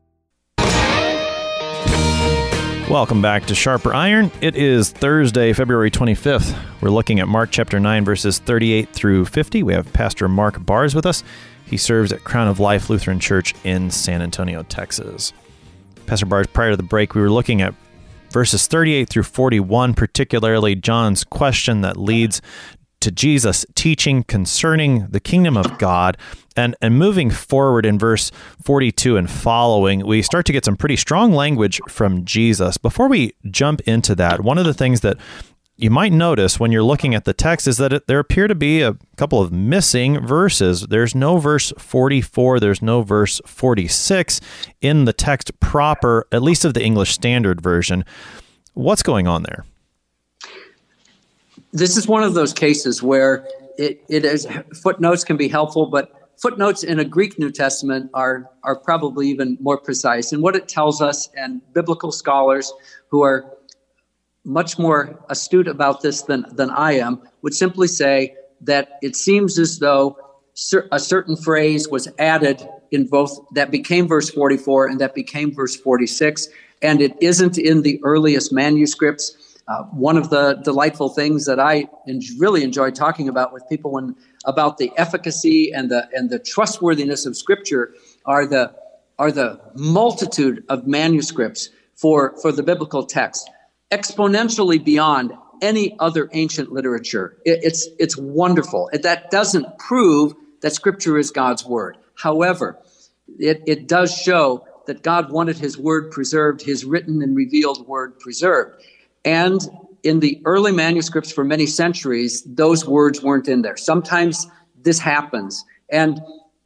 [2.91, 4.29] Welcome back to Sharper Iron.
[4.41, 6.53] It is Thursday, February 25th.
[6.81, 9.63] We're looking at Mark chapter 9, verses 38 through 50.
[9.63, 11.23] We have Pastor Mark Bars with us.
[11.65, 15.31] He serves at Crown of Life Lutheran Church in San Antonio, Texas.
[16.05, 17.73] Pastor Bars, prior to the break, we were looking at
[18.29, 22.41] verses 38 through 41, particularly John's question that leads
[22.99, 26.17] to Jesus teaching concerning the kingdom of God.
[26.55, 28.31] And, and moving forward in verse
[28.63, 32.77] 42 and following, we start to get some pretty strong language from Jesus.
[32.77, 35.17] Before we jump into that, one of the things that
[35.77, 38.55] you might notice when you're looking at the text is that it, there appear to
[38.55, 40.81] be a couple of missing verses.
[40.87, 44.41] There's no verse 44, there's no verse 46
[44.81, 48.03] in the text proper, at least of the English Standard Version.
[48.73, 49.65] What's going on there?
[51.73, 54.47] this is one of those cases where it, it is
[54.81, 59.57] footnotes can be helpful, but footnotes in a Greek New Testament are are probably even
[59.61, 60.33] more precise.
[60.33, 62.73] And what it tells us, and biblical scholars
[63.09, 63.57] who are
[64.43, 69.59] much more astute about this than than I am would simply say that it seems
[69.59, 70.17] as though
[70.91, 75.75] a certain phrase was added in both that became verse 44 and that became verse
[75.77, 76.49] 46
[76.81, 81.87] and it isn't in the earliest manuscripts uh, one of the delightful things that I
[82.07, 86.39] en- really enjoy talking about with people when about the efficacy and the and the
[86.39, 87.93] trustworthiness of Scripture
[88.25, 88.73] are the
[89.17, 93.49] are the multitude of manuscripts for for the biblical text,
[93.91, 95.31] exponentially beyond
[95.61, 97.37] any other ancient literature.
[97.45, 98.89] It, it's it's wonderful.
[98.91, 101.97] That doesn't prove that Scripture is God's word.
[102.15, 102.77] However,
[103.39, 108.19] it, it does show that God wanted His word preserved, His written and revealed word
[108.19, 108.83] preserved.
[109.25, 109.61] And
[110.03, 113.77] in the early manuscripts for many centuries, those words weren't in there.
[113.77, 114.47] Sometimes
[114.81, 115.63] this happens.
[115.89, 116.21] And,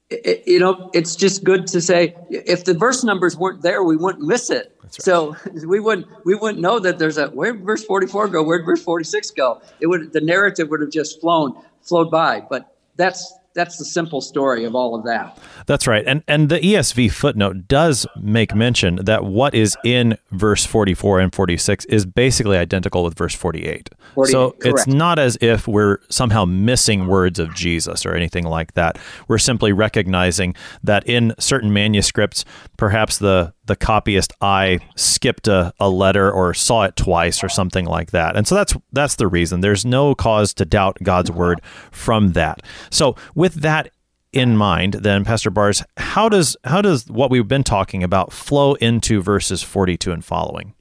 [0.09, 3.97] it, you know, it's just good to say if the verse numbers weren't there, we
[3.97, 4.75] wouldn't miss it.
[4.81, 4.93] Right.
[4.93, 8.83] So we wouldn't we wouldn't know that there's a where verse 44 go, where'd verse
[8.83, 9.61] 46 go?
[9.79, 12.41] It would the narrative would have just flown flowed by.
[12.41, 15.39] But that's that's the simple story of all of that.
[15.65, 16.03] That's right.
[16.05, 21.33] And and the ESV footnote does make mention that what is in verse 44 and
[21.33, 23.89] 46 is basically identical with verse 48.
[24.13, 24.65] 48 so correct.
[24.65, 28.99] it's not as if we're somehow missing words of Jesus or anything like that.
[29.27, 32.45] We're simply recognizing that in certain manuscripts,
[32.77, 37.85] perhaps the the copyist I skipped a, a letter or saw it twice or something
[37.85, 38.35] like that.
[38.35, 39.61] And so that's that's the reason.
[39.61, 42.61] There's no cause to doubt God's word from that.
[42.89, 43.91] So with that
[44.31, 48.73] in mind, then Pastor Barz, how does how does what we've been talking about flow
[48.75, 50.73] into verses 42 and following?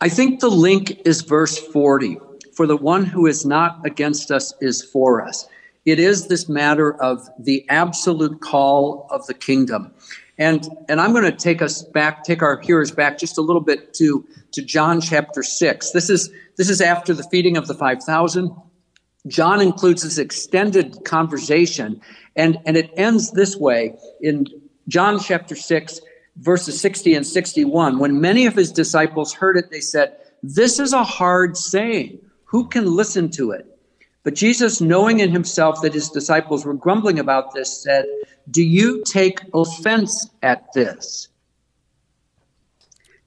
[0.00, 2.18] I think the link is verse 40.
[2.54, 5.46] For the one who is not against us is for us.
[5.84, 9.94] It is this matter of the absolute call of the kingdom.
[10.38, 13.62] And and I'm going to take us back, take our hearers back just a little
[13.62, 15.90] bit to to John chapter 6.
[15.92, 18.54] This is this is after the feeding of the 5000.
[19.26, 22.00] John includes this extended conversation,
[22.36, 24.46] and, and it ends this way in
[24.88, 26.00] John chapter 6,
[26.36, 27.98] verses 60 and 61.
[27.98, 32.20] When many of his disciples heard it, they said, This is a hard saying.
[32.44, 33.66] Who can listen to it?
[34.22, 38.06] But Jesus, knowing in himself that his disciples were grumbling about this, said,
[38.50, 41.28] Do you take offense at this?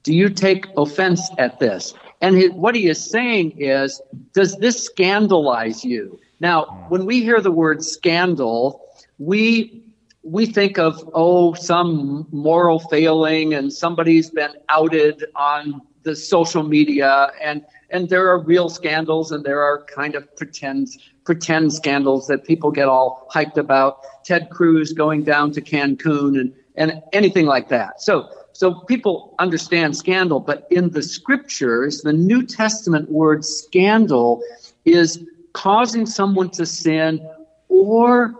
[0.02, 1.94] Do you take offense at this?
[2.22, 4.00] And his, what he is saying is,
[4.32, 6.18] does this scandalize you?
[6.40, 8.82] Now, when we hear the word scandal,
[9.18, 9.84] we
[10.22, 17.30] we think of oh some moral failing and somebody's been outed on the social media
[17.42, 20.88] and and there are real scandals and there are kind of pretend
[21.30, 26.52] pretend scandals that people get all hyped about ted cruz going down to cancun and
[26.76, 32.42] and anything like that so so people understand scandal but in the scriptures the new
[32.44, 34.42] testament word scandal
[34.84, 37.20] is causing someone to sin
[37.68, 38.34] or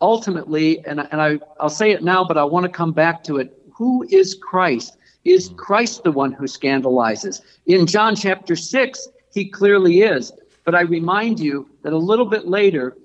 [0.00, 3.36] ultimately, and, and I, I'll say it now, but I want to come back to
[3.36, 3.56] it.
[3.74, 4.96] Who is Christ?
[5.24, 7.42] Is Christ the one who scandalizes?
[7.66, 10.32] In John chapter 6, he clearly is.
[10.70, 12.96] But I remind you that a little bit later,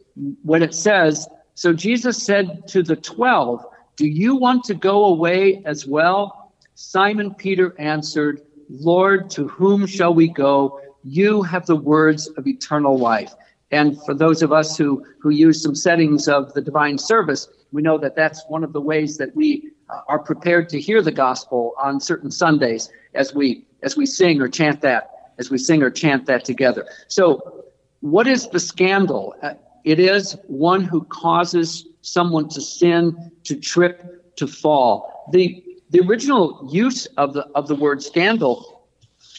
[0.44, 5.64] when it says, So Jesus said to the 12, Do you want to go away
[5.66, 6.54] as well?
[6.76, 10.80] Simon Peter answered, Lord, to whom shall we go?
[11.04, 13.34] You have the words of eternal life.
[13.72, 17.82] And for those of us who, who use some settings of the divine service, we
[17.82, 21.12] know that that's one of the ways that we uh, are prepared to hear the
[21.12, 25.84] gospel on certain Sundays as we as we sing or chant that, as we sing
[25.84, 26.88] or chant that together.
[27.08, 27.66] So,
[28.02, 29.36] what is the scandal?
[29.42, 35.30] Uh, it is one who causes someone to sin, to trip, to fall.
[35.32, 38.88] The the original use of the of the word scandal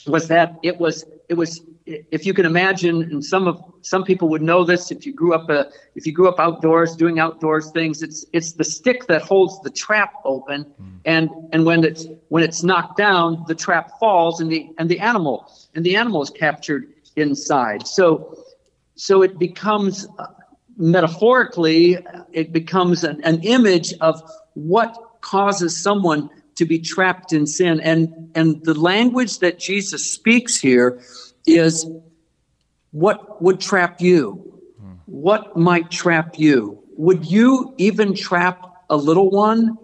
[0.07, 4.29] was that it was it was if you can imagine, and some of some people
[4.29, 7.71] would know this if you grew up uh, if you grew up outdoors doing outdoors
[7.71, 8.03] things.
[8.03, 10.99] It's it's the stick that holds the trap open, mm.
[11.05, 14.99] and and when it's when it's knocked down, the trap falls, and the and the
[14.99, 17.87] animal and the animal is captured inside.
[17.87, 18.37] So
[18.97, 20.27] so it becomes uh,
[20.77, 21.99] metaphorically,
[22.33, 24.21] it becomes an, an image of
[24.55, 30.57] what causes someone to be trapped in sin, and and the language that Jesus speaks
[30.57, 31.01] here
[31.47, 31.87] is
[32.93, 34.43] what would trap you?
[35.07, 36.83] What might trap you?
[36.97, 39.77] Would you even trap a little one,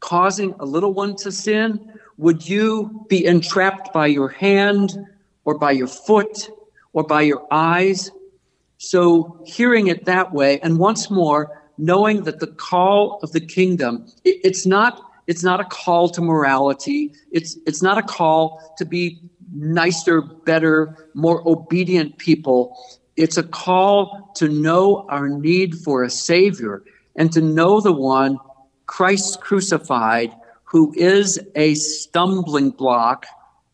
[0.00, 1.92] causing a little one to sin?
[2.18, 4.96] Would you be entrapped by your hand
[5.44, 6.50] or by your foot
[6.92, 8.10] or by your eyes?
[8.78, 14.06] So, hearing it that way, and once more, knowing that the call of the kingdom,
[14.24, 17.12] it's not it's not a call to morality.
[17.30, 19.20] It's it's not a call to be
[19.54, 22.76] nicer, better, more obedient people.
[23.16, 26.82] It's a call to know our need for a Savior
[27.16, 28.38] and to know the one,
[28.86, 30.32] Christ crucified,
[30.64, 33.26] who is a stumbling block.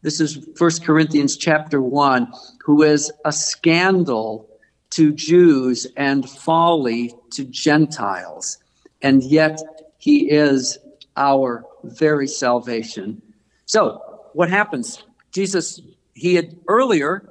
[0.02, 2.32] This is 1 Corinthians chapter 1,
[2.64, 4.48] who is a scandal
[4.90, 8.58] to Jews and folly to Gentiles.
[9.02, 9.60] And yet
[9.98, 10.78] he is
[11.16, 13.22] our very salvation.
[13.66, 15.02] So, what happens?
[15.32, 15.80] Jesus,
[16.14, 17.28] he had earlier,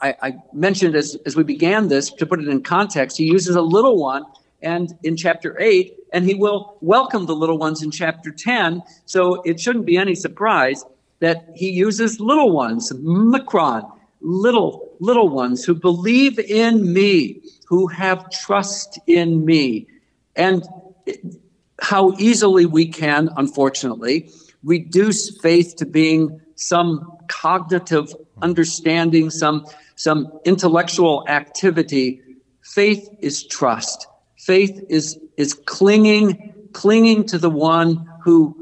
[0.00, 3.56] I, I, mentioned as, as we began this, to put it in context, he uses
[3.56, 4.24] a little one
[4.62, 8.82] and in chapter 8, and he will welcome the little ones in chapter 10.
[9.06, 10.84] So it shouldn't be any surprise
[11.20, 13.90] that he uses little ones, mikron,
[14.20, 19.86] little, little ones who believe in me, who have trust in me.
[20.36, 20.64] And
[21.80, 24.30] how easily we can, unfortunately,
[24.64, 29.66] reduce faith to being some cognitive understanding, some,
[29.96, 32.20] some intellectual activity.
[32.62, 34.06] Faith is trust.
[34.36, 38.54] Faith is is clinging clinging to the one who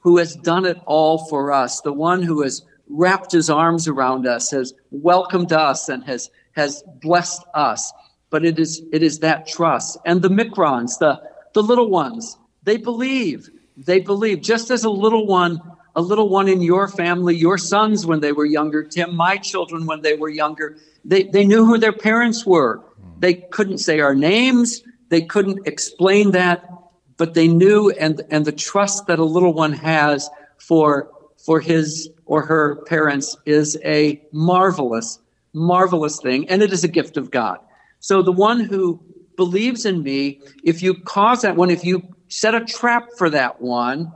[0.00, 4.26] who has done it all for us, the one who has wrapped his arms around
[4.26, 7.92] us, has welcomed us and has has blessed us.
[8.30, 9.98] But it is it is that trust.
[10.06, 11.20] And the mikrons, the
[11.54, 13.50] the little ones, they believe.
[13.76, 15.60] They believe just as a little one
[15.98, 19.84] a little one in your family, your sons when they were younger, Tim, my children
[19.84, 22.80] when they were younger, they, they knew who their parents were.
[23.18, 26.70] They couldn't say our names, they couldn't explain that,
[27.16, 31.10] but they knew and, and the trust that a little one has for,
[31.44, 35.18] for his or her parents is a marvelous,
[35.52, 37.58] marvelous thing, and it is a gift of God.
[37.98, 39.00] So the one who
[39.36, 43.60] believes in me, if you cause that one, if you set a trap for that
[43.60, 44.12] one,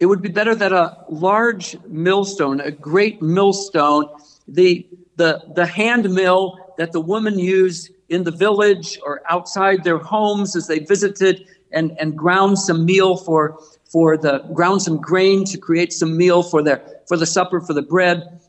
[0.00, 4.08] it would be better that a large millstone, a great millstone,
[4.48, 4.86] the
[5.16, 10.56] the the hand mill that the woman used in the village or outside their homes
[10.56, 15.58] as they visited and, and ground some meal for for the ground some grain to
[15.58, 18.40] create some meal for their for the supper for the bread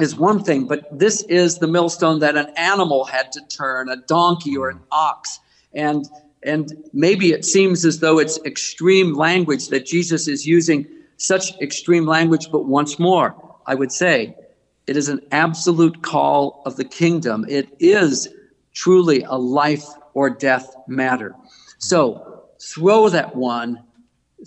[0.00, 3.96] is one thing, but this is the millstone that an animal had to turn, a
[3.96, 5.38] donkey or an ox.
[5.74, 6.06] And
[6.44, 10.86] and maybe it seems as though it's extreme language that Jesus is using
[11.16, 13.34] such extreme language, but once more,
[13.66, 14.34] I would say
[14.86, 17.46] it is an absolute call of the kingdom.
[17.48, 18.28] It is
[18.74, 21.34] truly a life or death matter.
[21.78, 23.84] So throw that one,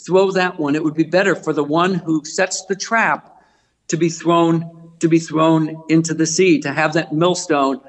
[0.06, 0.76] throw that one.
[0.76, 3.42] It would be better for the one who sets the trap
[3.88, 7.82] to be thrown to be thrown into the sea, to have that millstone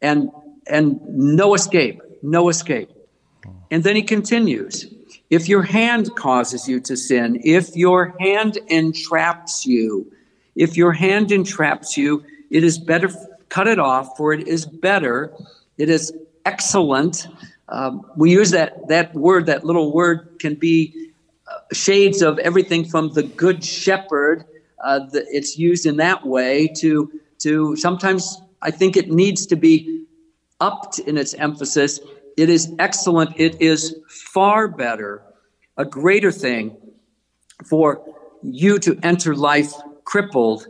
[0.00, 0.30] and
[0.66, 2.90] and no escape, no escape.
[3.70, 4.92] And then he continues,
[5.30, 10.10] if your hand causes you to sin, if your hand entraps you,
[10.56, 13.08] if your hand entraps you, it is better
[13.48, 15.32] cut it off, for it is better,
[15.76, 16.12] it is
[16.44, 17.26] excellent.
[17.68, 21.10] Um, we use that that word, that little word can be
[21.46, 24.44] uh, shades of everything from the good shepherd.
[24.82, 29.56] Uh, the, it's used in that way to to sometimes I think it needs to
[29.56, 30.04] be
[30.60, 32.00] upped in its emphasis
[32.36, 33.38] it is excellent.
[33.38, 35.22] It is far better,
[35.76, 36.76] a greater thing
[37.68, 38.02] for
[38.42, 39.72] you to enter life
[40.04, 40.66] crippled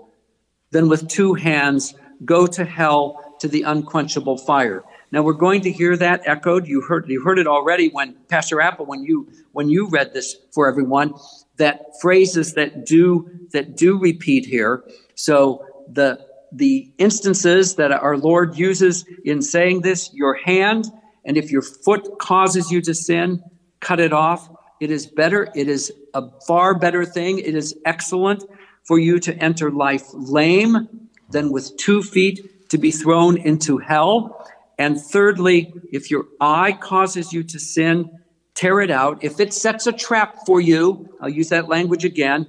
[0.70, 1.94] than with two hands
[2.24, 4.84] go to hell to the unquenchable fire.
[5.12, 6.66] Now we're going to hear that echoed.
[6.66, 10.36] You heard you heard it already when Pastor Appel when you when you read this
[10.52, 11.14] for everyone
[11.56, 14.84] that phrases that do that do repeat here.
[15.14, 20.90] So the the instances that our Lord uses in saying this, your hand
[21.24, 23.42] and if your foot causes you to sin,
[23.80, 24.48] cut it off.
[24.80, 25.48] It is better.
[25.54, 27.38] It is a far better thing.
[27.38, 28.44] It is excellent
[28.84, 30.88] for you to enter life lame
[31.30, 34.46] than with two feet to be thrown into hell.
[34.78, 38.10] And thirdly, if your eye causes you to sin,
[38.54, 39.22] tear it out.
[39.22, 42.46] If it sets a trap for you, I'll use that language again.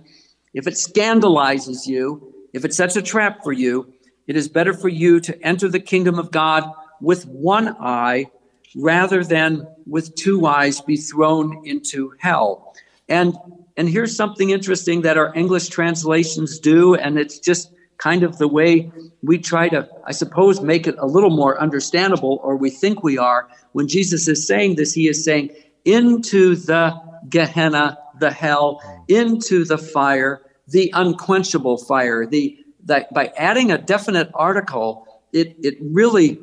[0.53, 3.93] If it scandalizes you, if it sets a trap for you,
[4.27, 8.27] it is better for you to enter the kingdom of God with one eye
[8.75, 12.73] rather than with two eyes be thrown into hell.
[13.09, 13.35] And
[13.77, 18.47] and here's something interesting that our English translations do, and it's just kind of the
[18.47, 18.91] way
[19.21, 23.17] we try to, I suppose, make it a little more understandable, or we think we
[23.17, 23.47] are.
[23.71, 25.51] When Jesus is saying this, he is saying,
[25.85, 26.99] into the
[27.29, 32.25] Gehenna, the hell, into the fire, the unquenchable fire.
[32.25, 36.39] The that by adding a definite article, it it really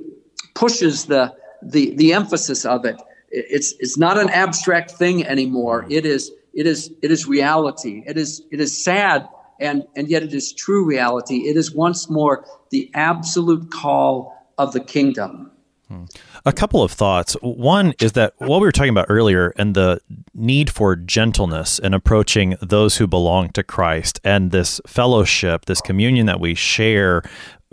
[0.55, 3.01] pushes the the the emphasis of it.
[3.31, 5.87] It's it's not an abstract thing anymore.
[5.91, 8.03] It is it is it is reality.
[8.07, 9.29] It is it is sad
[9.61, 11.49] and and yet it is true reality.
[11.49, 15.51] It is once more the absolute call of the kingdom.
[15.89, 16.05] Hmm.
[16.45, 17.35] A couple of thoughts.
[17.41, 20.01] One is that what we were talking about earlier and the
[20.35, 26.27] need for gentleness in approaching those who belong to Christ and this fellowship, this communion
[26.27, 27.23] that we share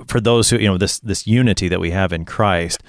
[0.07, 2.81] for those who, you know, this this unity that we have in Christ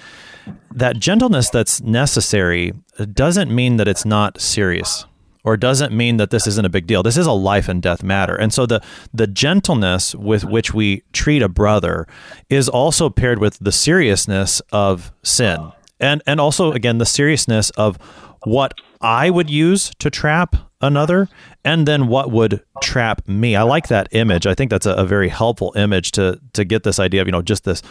[0.74, 2.72] that gentleness that's necessary
[3.12, 5.07] doesn't mean that it's not serious
[5.47, 7.05] or doesn't mean that this isn't a big deal.
[7.05, 8.34] This is a life and death matter.
[8.34, 8.82] And so the
[9.14, 12.07] the gentleness with which we treat a brother
[12.51, 15.72] is also paired with the seriousness of sin.
[16.01, 17.97] And and also again the seriousness of
[18.44, 21.28] what I would use to trap another
[21.64, 23.57] and then what would trap me.
[23.57, 24.47] I like that image.
[24.47, 27.32] I think that's a, a very helpful image to to get this idea of, you
[27.32, 27.82] know, just this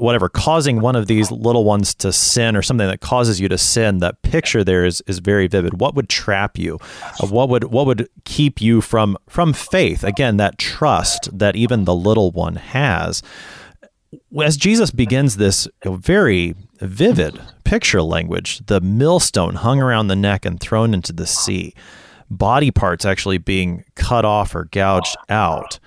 [0.00, 3.58] whatever causing one of these little ones to sin or something that causes you to
[3.58, 6.78] sin that picture there is is very vivid what would trap you
[7.22, 11.84] uh, what would what would keep you from from faith again that trust that even
[11.84, 13.22] the little one has
[14.42, 20.58] as Jesus begins this very vivid picture language, the millstone hung around the neck and
[20.58, 21.74] thrown into the sea,
[22.28, 25.78] body parts actually being cut off or gouged out.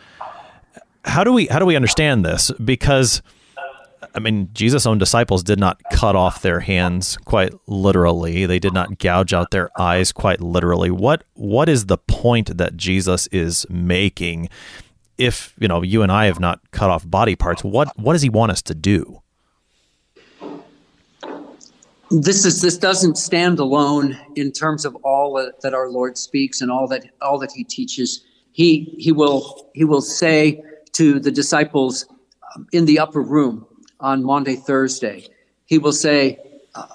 [1.06, 2.52] How do we how do we understand this?
[2.64, 3.22] Because
[4.16, 8.46] I mean, Jesus' own disciples did not cut off their hands quite literally.
[8.46, 10.92] They did not gouge out their eyes quite literally.
[10.92, 14.50] What what is the point that Jesus is making?
[15.18, 18.22] If you know you and I have not cut off body parts, what what does
[18.22, 19.22] he want us to do?
[22.12, 26.70] This is this doesn't stand alone in terms of all that our Lord speaks and
[26.70, 28.24] all that all that he teaches.
[28.52, 30.62] He he will he will say
[30.92, 32.06] to the disciples
[32.56, 33.66] um, in the upper room
[34.04, 35.26] on Maundy Thursday.
[35.66, 36.38] He will say,
[36.76, 36.88] uh,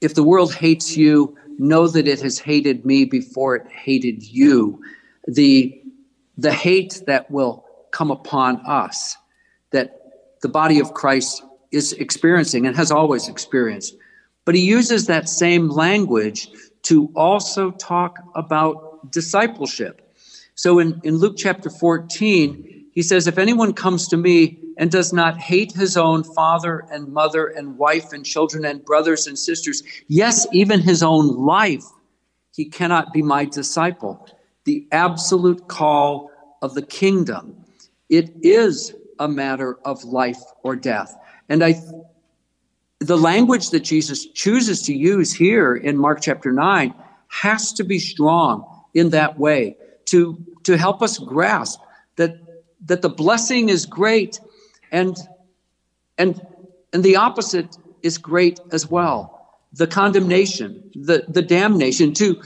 [0.00, 4.80] If the world hates you, know that it has hated me before it hated you.
[5.26, 5.82] The,
[6.36, 9.16] the hate that will come upon us,
[9.70, 9.98] that
[10.42, 13.96] the body of Christ is experiencing and has always experienced.
[14.44, 16.48] But he uses that same language
[16.82, 20.14] to also talk about discipleship.
[20.54, 25.12] So in, in Luke chapter 14, he says, If anyone comes to me and does
[25.12, 29.82] not hate his own father and mother and wife and children and brothers and sisters,
[30.08, 31.84] yes, even his own life,
[32.54, 34.28] he cannot be my disciple.
[34.64, 37.56] The absolute call of the kingdom.
[38.08, 41.16] It is a matter of life or death.
[41.48, 41.74] And I
[43.02, 46.94] the language that Jesus chooses to use here in Mark chapter 9
[47.28, 48.64] has to be strong
[48.94, 51.80] in that way to, to help us grasp
[52.16, 52.36] that,
[52.86, 54.38] that the blessing is great
[54.92, 55.16] and
[56.18, 56.40] and
[56.92, 59.58] and the opposite is great as well.
[59.72, 62.40] The condemnation the the damnation too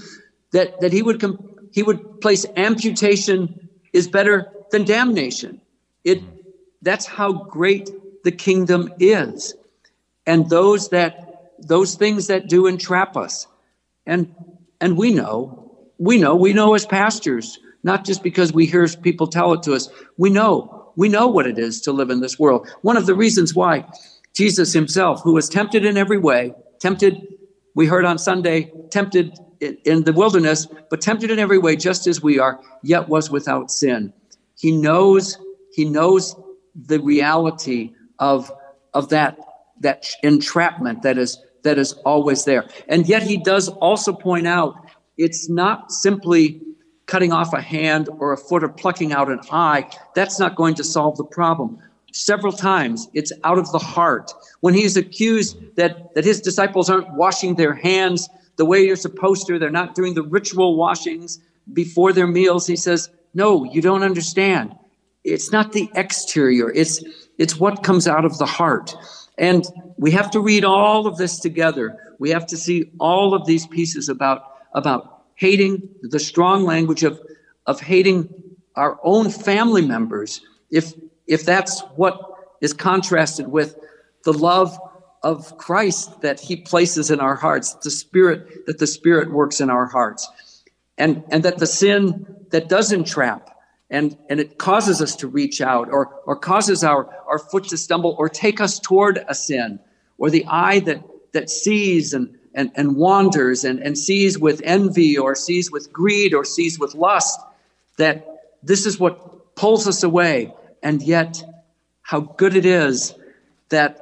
[0.52, 5.60] that that he would com- he would place amputation is better than damnation.
[6.04, 6.22] It
[6.80, 7.90] that's how great
[8.22, 9.54] the kingdom is.
[10.26, 13.46] And those that those things that do entrap us.
[14.06, 14.32] And
[14.80, 19.28] and we know we know we know as pastors not just because we hear people
[19.28, 19.88] tell it to us.
[20.16, 22.68] We know we know what it is to live in this world.
[22.82, 23.84] One of the reasons why
[24.34, 27.26] Jesus himself, who was tempted in every way, tempted,
[27.74, 32.22] we heard on Sunday, tempted in the wilderness, but tempted in every way, just as
[32.22, 34.12] we are, yet was without sin.
[34.58, 35.38] He knows,
[35.72, 36.34] he knows
[36.74, 38.50] the reality of,
[38.94, 39.38] of that,
[39.80, 42.68] that entrapment that is, that is always there.
[42.88, 44.74] And yet he does also point out
[45.16, 46.60] it's not simply
[47.06, 50.74] cutting off a hand or a foot or plucking out an eye, that's not going
[50.74, 51.78] to solve the problem.
[52.12, 54.32] Several times it's out of the heart.
[54.60, 59.46] When he's accused that, that his disciples aren't washing their hands the way you're supposed
[59.46, 61.40] to, they're not doing the ritual washings
[61.72, 64.74] before their meals, he says, No, you don't understand.
[65.24, 67.02] It's not the exterior, it's,
[67.38, 68.94] it's what comes out of the heart.
[69.38, 69.66] And
[69.98, 72.14] we have to read all of this together.
[72.18, 74.42] We have to see all of these pieces about,
[74.72, 77.20] about hating the strong language of,
[77.66, 78.28] of hating
[78.74, 80.92] our own family members, if,
[81.26, 82.20] if that's what
[82.60, 83.76] is contrasted with
[84.24, 84.78] the love
[85.22, 89.70] of Christ that he places in our hearts, the spirit that the spirit works in
[89.70, 90.28] our hearts.
[90.98, 93.50] And, and that the sin that does entrap
[93.90, 97.76] and, and it causes us to reach out or, or causes our, our foot to
[97.76, 99.78] stumble or take us toward a sin
[100.18, 105.16] or the eye that, that sees and, and, and wanders and, and sees with envy
[105.16, 107.38] or sees with greed or sees with lust
[107.98, 108.26] that
[108.62, 110.52] this is what pulls us away.
[110.82, 111.44] And yet,
[112.02, 113.14] how good it is
[113.68, 114.00] that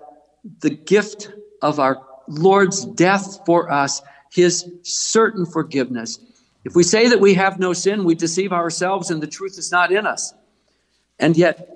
[0.60, 1.30] the gift
[1.60, 4.00] of our Lord's death for us,
[4.30, 6.18] his certain forgiveness.
[6.64, 9.72] If we say that we have no sin, we deceive ourselves and the truth is
[9.72, 10.32] not in us.
[11.18, 11.68] And yet,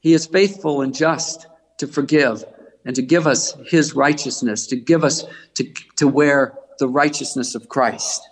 [0.00, 1.46] he is faithful and just
[1.78, 2.44] to forgive
[2.84, 5.24] and to give us his righteousness, to give us
[5.54, 5.64] to,
[5.96, 8.28] to wear the righteousness of Christ.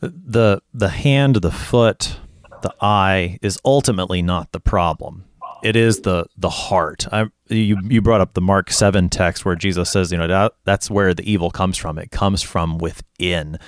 [0.00, 2.16] The the hand, the foot,
[2.62, 5.24] the eye is ultimately not the problem.
[5.62, 7.06] It is the the heart.
[7.12, 10.52] I, you you brought up the Mark seven text where Jesus says, you know, that,
[10.64, 11.98] that's where the evil comes from.
[11.98, 13.58] It comes from within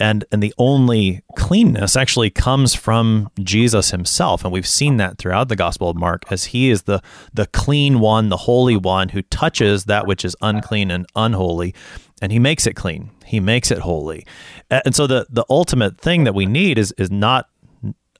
[0.00, 4.42] and and the only cleanness actually comes from Jesus himself.
[4.42, 8.00] And we've seen that throughout the gospel of Mark as he is the the clean
[8.00, 11.74] one the holy one who touches that which is unclean and unholy
[12.22, 13.10] and he makes it clean.
[13.24, 14.26] He makes it holy.
[14.70, 17.48] And so the the ultimate thing that we need is is not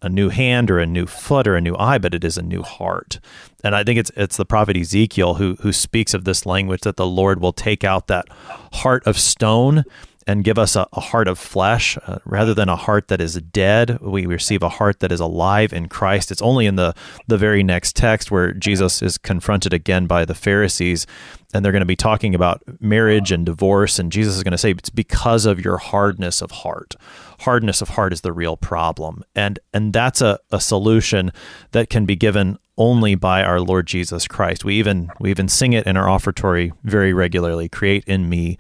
[0.03, 2.43] a new hand or a new foot or a new eye, but it is a
[2.43, 3.21] new heart.
[3.63, 6.97] And I think it's it's the prophet Ezekiel who who speaks of this language that
[6.97, 8.27] the Lord will take out that
[8.73, 9.85] heart of stone
[10.31, 13.35] and give us a, a heart of flesh uh, rather than a heart that is
[13.35, 13.99] dead.
[14.01, 16.31] We receive a heart that is alive in Christ.
[16.31, 16.95] It's only in the,
[17.27, 21.05] the very next text where Jesus is confronted again by the Pharisees
[21.53, 23.99] and they're going to be talking about marriage and divorce.
[23.99, 26.95] And Jesus is going to say, It's because of your hardness of heart.
[27.41, 29.25] Hardness of heart is the real problem.
[29.35, 31.33] And, and that's a, a solution
[31.73, 34.65] that can be given only by our Lord Jesus Christ.
[34.65, 37.69] We even we even sing it in our offertory very regularly.
[37.69, 38.59] Create in me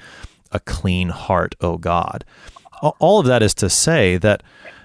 [0.52, 2.24] a clean heart, O God.
[2.82, 4.42] All of that is to say that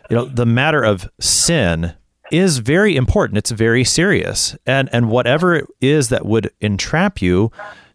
[0.09, 1.93] you know the matter of sin
[2.32, 3.38] is very important.
[3.38, 7.51] It's very serious, and and whatever it is that would entrap you,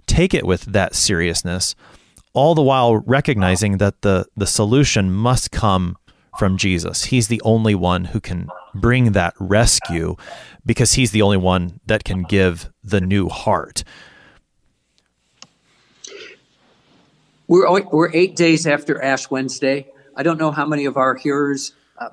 [0.06, 1.74] take it with that seriousness.
[2.32, 5.96] All the while recognizing that the the solution must come
[6.38, 7.04] from Jesus.
[7.04, 10.16] He's the only one who can bring that rescue
[10.64, 13.84] because he's the only one that can give the new heart.
[17.50, 19.88] We're, we're eight days after Ash Wednesday.
[20.14, 22.10] I don't know how many of our hearers uh,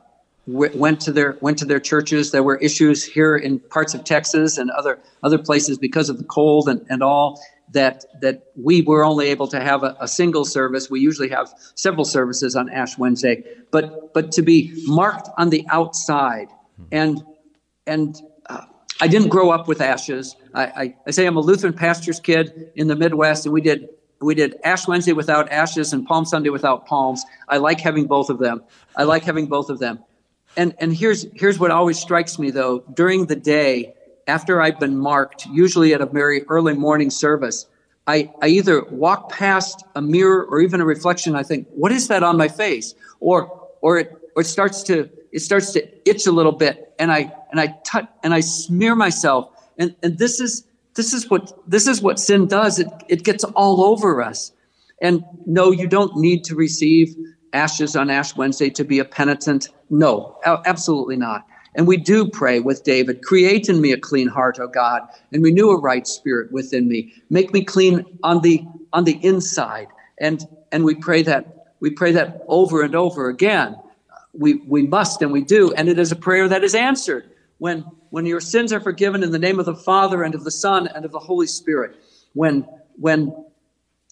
[0.48, 2.32] went to their went to their churches.
[2.32, 6.24] There were issues here in parts of Texas and other other places because of the
[6.24, 7.40] cold and, and all
[7.72, 10.90] that that we were only able to have a, a, single service.
[10.90, 15.68] We usually have several services on Ash Wednesday, but but to be marked on the
[15.70, 16.48] outside
[16.92, 17.24] and
[17.86, 18.20] and
[18.50, 18.62] uh,
[19.00, 20.36] I didn't grow up with ashes.
[20.56, 23.90] I, I, I, say I'm a Lutheran pastor's kid in the Midwest, and we did
[24.22, 27.24] we did Ash Wednesday without ashes and Palm Sunday without palms.
[27.48, 28.64] I like having both of them.
[28.96, 30.00] I like having both of them.
[30.56, 33.94] And and here's here's what always strikes me though during the day
[34.28, 37.66] after I've been marked, usually at a very early morning service.
[38.08, 41.36] I, I either walk past a mirror or even a reflection.
[41.36, 42.96] I think, what is that on my face?
[43.20, 47.12] Or or it or it starts to it starts to itch a little bit, and
[47.12, 49.50] I and I touch and I smear myself.
[49.78, 50.64] And and this is
[50.98, 52.80] this is what this is what sin does.
[52.80, 54.52] It it gets all over us.
[55.02, 57.16] And no, you don't need to receive
[57.54, 59.70] ashes on Ash Wednesday to be a penitent.
[59.90, 61.46] No, absolutely not.
[61.76, 65.44] And we do pray with David, create in me a clean heart, O God, and
[65.44, 67.14] renew a right spirit within me.
[67.30, 69.88] Make me clean on the on the inside.
[70.20, 73.76] And and we pray that we pray that over and over again.
[74.34, 77.30] We we must and we do, and it is a prayer that is answered
[77.60, 80.52] when when your sins are forgiven in the name of the Father and of the
[80.52, 81.96] Son and of the Holy Spirit,
[82.34, 83.34] when when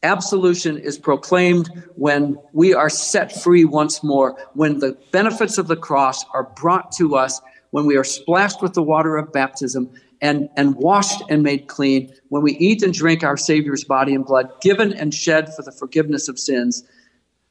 [0.04, 5.76] absolution is proclaimed, when we are set free once more, when the benefits of the
[5.76, 7.41] cross are brought to us,
[7.72, 9.89] when we are splashed with the water of baptism
[10.22, 14.26] and, and washed and made clean, when we eat and drink our Savior's body and
[14.26, 16.84] blood, given and shed for the forgiveness of sins,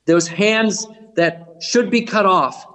[0.07, 0.87] those hands
[1.17, 2.67] that should be cut off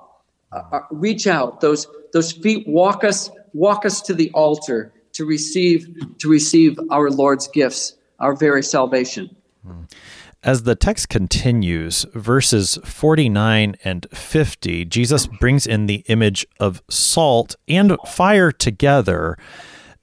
[0.51, 5.25] uh, uh reach out, those, those feet walk us walk us to the altar to
[5.25, 5.87] receive
[6.19, 9.35] to receive our Lord's gifts, our very salvation.
[10.41, 17.57] As the text continues, verses 49 and 50, Jesus brings in the image of salt
[17.67, 19.37] and fire together.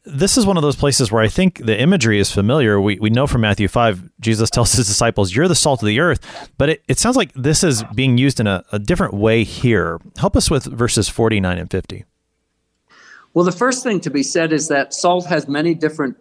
[0.05, 2.79] This is one of those places where I think the imagery is familiar.
[2.79, 6.01] We, we know from Matthew 5, Jesus tells his disciples, You're the salt of the
[6.01, 6.51] earth.
[6.59, 9.99] But it, it sounds like this is being used in a, a different way here.
[10.19, 12.05] Help us with verses 49 and 50.
[13.37, 16.17] Well, the first thing to be said is that salt has many different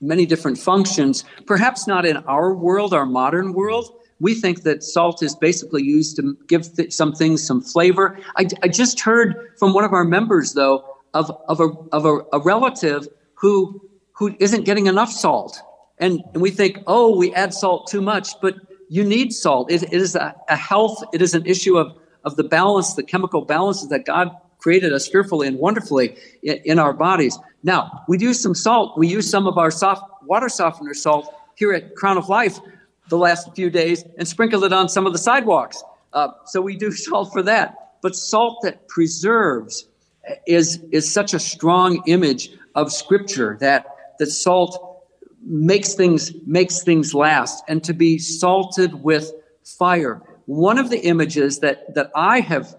[0.00, 3.92] many different functions, perhaps not in our world, our modern world.
[4.20, 8.18] We think that salt is basically used to give th- some things some flavor.
[8.38, 12.20] I, I, just heard from one of our members, though, of, of, a, of a,
[12.32, 13.82] a relative who,
[14.12, 15.60] who isn't getting enough salt.
[15.98, 18.54] And, and we think, oh, we add salt too much, but
[18.88, 19.70] you need salt.
[19.70, 23.02] it, it is a, a health, it is an issue of, of the balance, the
[23.02, 24.30] chemical balances that God
[24.66, 27.38] created us fearfully and wonderfully in, in our bodies.
[27.62, 28.98] Now, we use some salt.
[28.98, 32.58] We use some of our soft water softener salt here at Crown of Life
[33.08, 35.84] the last few days and sprinkle it on some of the sidewalks.
[36.12, 37.76] Uh, so we do salt for that.
[38.02, 39.86] But salt that preserves
[40.48, 43.86] is, is such a strong image of Scripture that,
[44.18, 45.04] that salt
[45.44, 47.62] makes things, makes things last.
[47.68, 49.30] And to be salted with
[49.62, 50.20] fire.
[50.46, 52.74] One of the images that, that I have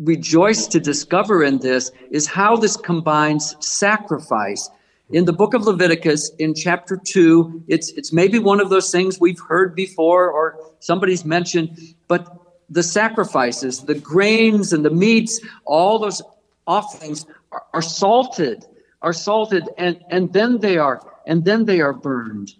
[0.00, 4.70] rejoice to discover in this is how this combines sacrifice.
[5.10, 9.20] In the book of Leviticus, in chapter 2, it's, it's maybe one of those things
[9.20, 12.26] we've heard before or somebody's mentioned, but
[12.70, 16.22] the sacrifices, the grains and the meats, all those
[16.66, 18.64] offerings are, are salted,
[19.02, 22.54] are salted, and, and then they are, and then they are burned.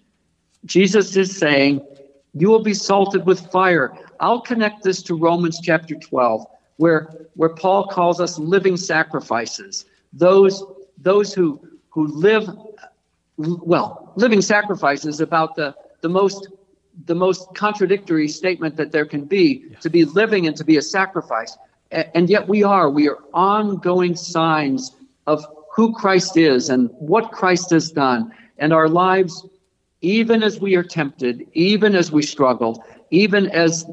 [0.67, 1.81] Jesus is saying,
[2.35, 3.97] You will be salted with fire.
[4.19, 6.45] I'll connect this to Romans chapter 12
[6.81, 10.65] where, where Paul calls us living sacrifices, those,
[10.97, 11.61] those who,
[11.91, 12.49] who live,
[13.37, 16.49] well, living sacrifices about the, the most
[17.07, 19.79] the most contradictory statement that there can be yeah.
[19.79, 21.57] to be living and to be a sacrifice.
[21.91, 22.91] And yet we are.
[22.91, 24.95] We are ongoing signs
[25.27, 28.33] of who Christ is and what Christ has done.
[28.59, 29.47] And our lives,
[30.01, 33.87] even as we are tempted, even as we struggle, even as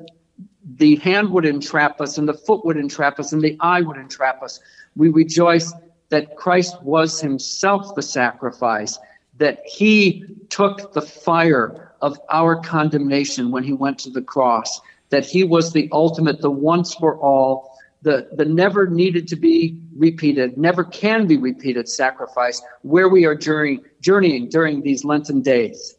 [0.75, 3.97] the hand would entrap us and the foot would entrap us and the eye would
[3.97, 4.59] entrap us,
[4.95, 5.73] we rejoice
[6.09, 8.97] that Christ was himself the sacrifice,
[9.37, 15.25] that he took the fire of our condemnation when he went to the cross, that
[15.25, 20.57] he was the ultimate, the once for all, the, the never needed to be repeated,
[20.57, 25.96] never can be repeated sacrifice where we are journeying, journeying during these Lenten days.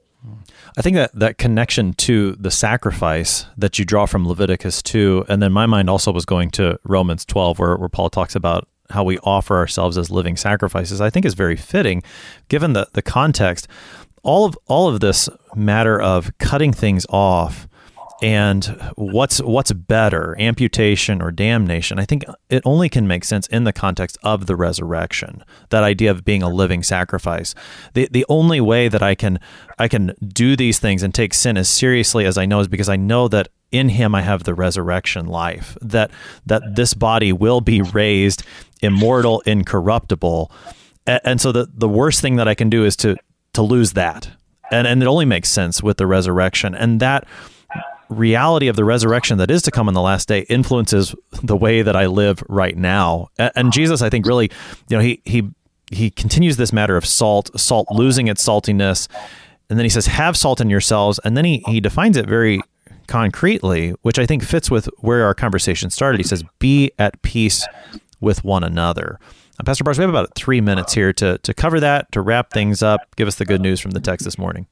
[0.76, 5.40] I think that that connection to the sacrifice that you draw from Leviticus 2, and
[5.42, 9.04] then my mind also was going to Romans 12, where, where Paul talks about how
[9.04, 12.02] we offer ourselves as living sacrifices, I think is very fitting
[12.48, 13.68] given the, the context.
[14.22, 17.67] All of all of this matter of cutting things off
[18.20, 18.64] and
[18.96, 21.98] what's what's better amputation or damnation?
[21.98, 26.10] I think it only can make sense in the context of the resurrection that idea
[26.10, 27.54] of being a living sacrifice.
[27.94, 29.38] The the only way that i can
[29.78, 32.88] i can do these things and take sin as seriously as i know is because
[32.88, 36.10] i know that in him I have the resurrection life that
[36.46, 38.42] that this body will be raised
[38.80, 40.50] immortal incorruptible.
[41.06, 43.16] And, and so the the worst thing that I can do is to
[43.54, 44.30] to lose that.
[44.70, 46.74] And and it only makes sense with the resurrection.
[46.74, 47.26] And that
[48.08, 51.82] reality of the resurrection that is to come in the last day influences the way
[51.82, 54.50] that I live right now and, Jesus I think really
[54.88, 55.48] you know he he
[55.90, 59.08] he continues this matter of salt salt losing its saltiness
[59.68, 62.60] and then he says have salt in yourselves and then he he defines it very
[63.08, 66.20] concretely, which I think fits with where our conversation started.
[66.20, 67.66] He says, be at peace
[68.20, 69.18] with one another.
[69.64, 72.80] Pastor Barz, we have about three minutes here to, to cover that, to wrap things
[72.80, 73.00] up.
[73.16, 74.68] Give us the good news from the text this morning.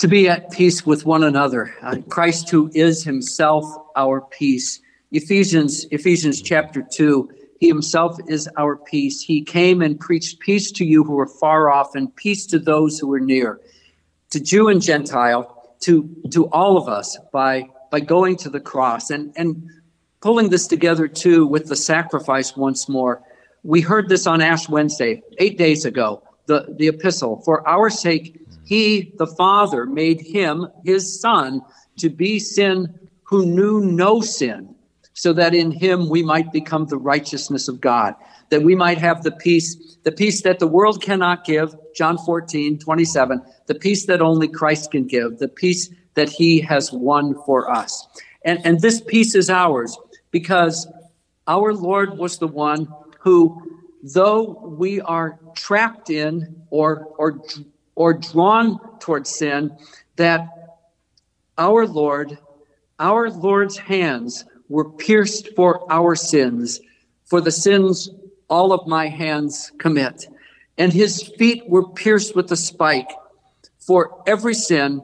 [0.00, 1.74] To be at peace with one another.
[1.80, 3.64] Uh, Christ, who is himself
[3.96, 4.80] our peace.
[5.12, 7.30] Ephesians, Ephesians chapter 2,
[7.60, 9.22] he himself is our peace.
[9.22, 12.98] He came and preached peace to you who are far off and peace to those
[12.98, 13.58] who are near.
[14.30, 19.10] To Jew and Gentile, to to all of us by by going to the cross
[19.10, 19.70] and and
[20.20, 23.22] pulling this together too with the sacrifice once more.
[23.62, 27.40] We heard this on Ash Wednesday, eight days ago, the, the epistle.
[27.44, 31.62] For our sake, he, the Father, made him, his Son,
[31.98, 32.92] to be sin
[33.22, 34.74] who knew no sin,
[35.14, 38.14] so that in him we might become the righteousness of God,
[38.50, 42.78] that we might have the peace, the peace that the world cannot give, John 14,
[42.78, 47.70] 27, the peace that only Christ can give, the peace that he has won for
[47.70, 48.06] us.
[48.44, 49.96] And, and this peace is ours
[50.32, 50.88] because
[51.46, 52.88] our Lord was the one
[53.20, 53.62] who,
[54.02, 57.40] though we are trapped in or, or,
[57.96, 59.76] or drawn towards sin,
[60.16, 60.48] that
[61.58, 62.38] our Lord,
[63.00, 66.80] our Lord's hands were pierced for our sins,
[67.24, 68.08] for the sins
[68.48, 70.28] all of my hands commit.
[70.78, 73.10] And his feet were pierced with a spike
[73.78, 75.02] for every sin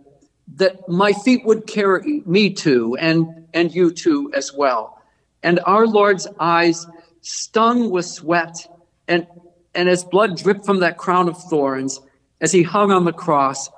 [0.56, 5.00] that my feet would carry me to and, and you to as well.
[5.42, 6.86] And our Lord's eyes
[7.22, 8.68] stung with sweat
[9.08, 9.26] and,
[9.74, 12.00] and as blood dripped from that crown of thorns
[12.42, 13.70] as he hung on the cross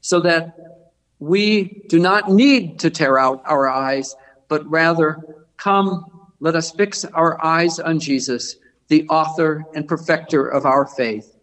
[0.00, 0.56] so that
[1.18, 4.16] we do not need to tear out our eyes,
[4.48, 6.04] but rather come,
[6.40, 8.56] let us fix our eyes on Jesus,
[8.88, 11.36] the author and perfecter of our faith.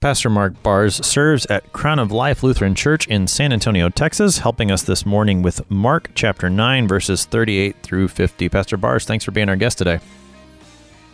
[0.00, 4.70] Pastor Mark Barz serves at Crown of Life Lutheran Church in San Antonio, Texas, helping
[4.70, 8.50] us this morning with Mark chapter 9, verses 38 through 50.
[8.50, 10.00] Pastor Barz, thanks for being our guest today.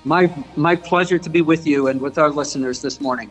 [0.05, 3.30] My, my pleasure to be with you and with our listeners this morning.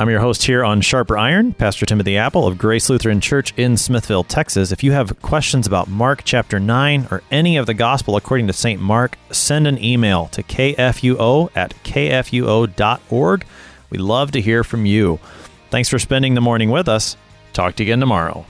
[0.00, 3.76] I'm your host here on Sharper Iron, Pastor Timothy Appel of Grace Lutheran Church in
[3.76, 4.72] Smithville, Texas.
[4.72, 8.54] If you have questions about Mark chapter 9 or any of the gospel according to
[8.54, 8.80] St.
[8.80, 13.44] Mark, send an email to kfuo at kfuo.org.
[13.90, 15.20] We love to hear from you.
[15.68, 17.18] Thanks for spending the morning with us.
[17.52, 18.46] Talk to you again tomorrow.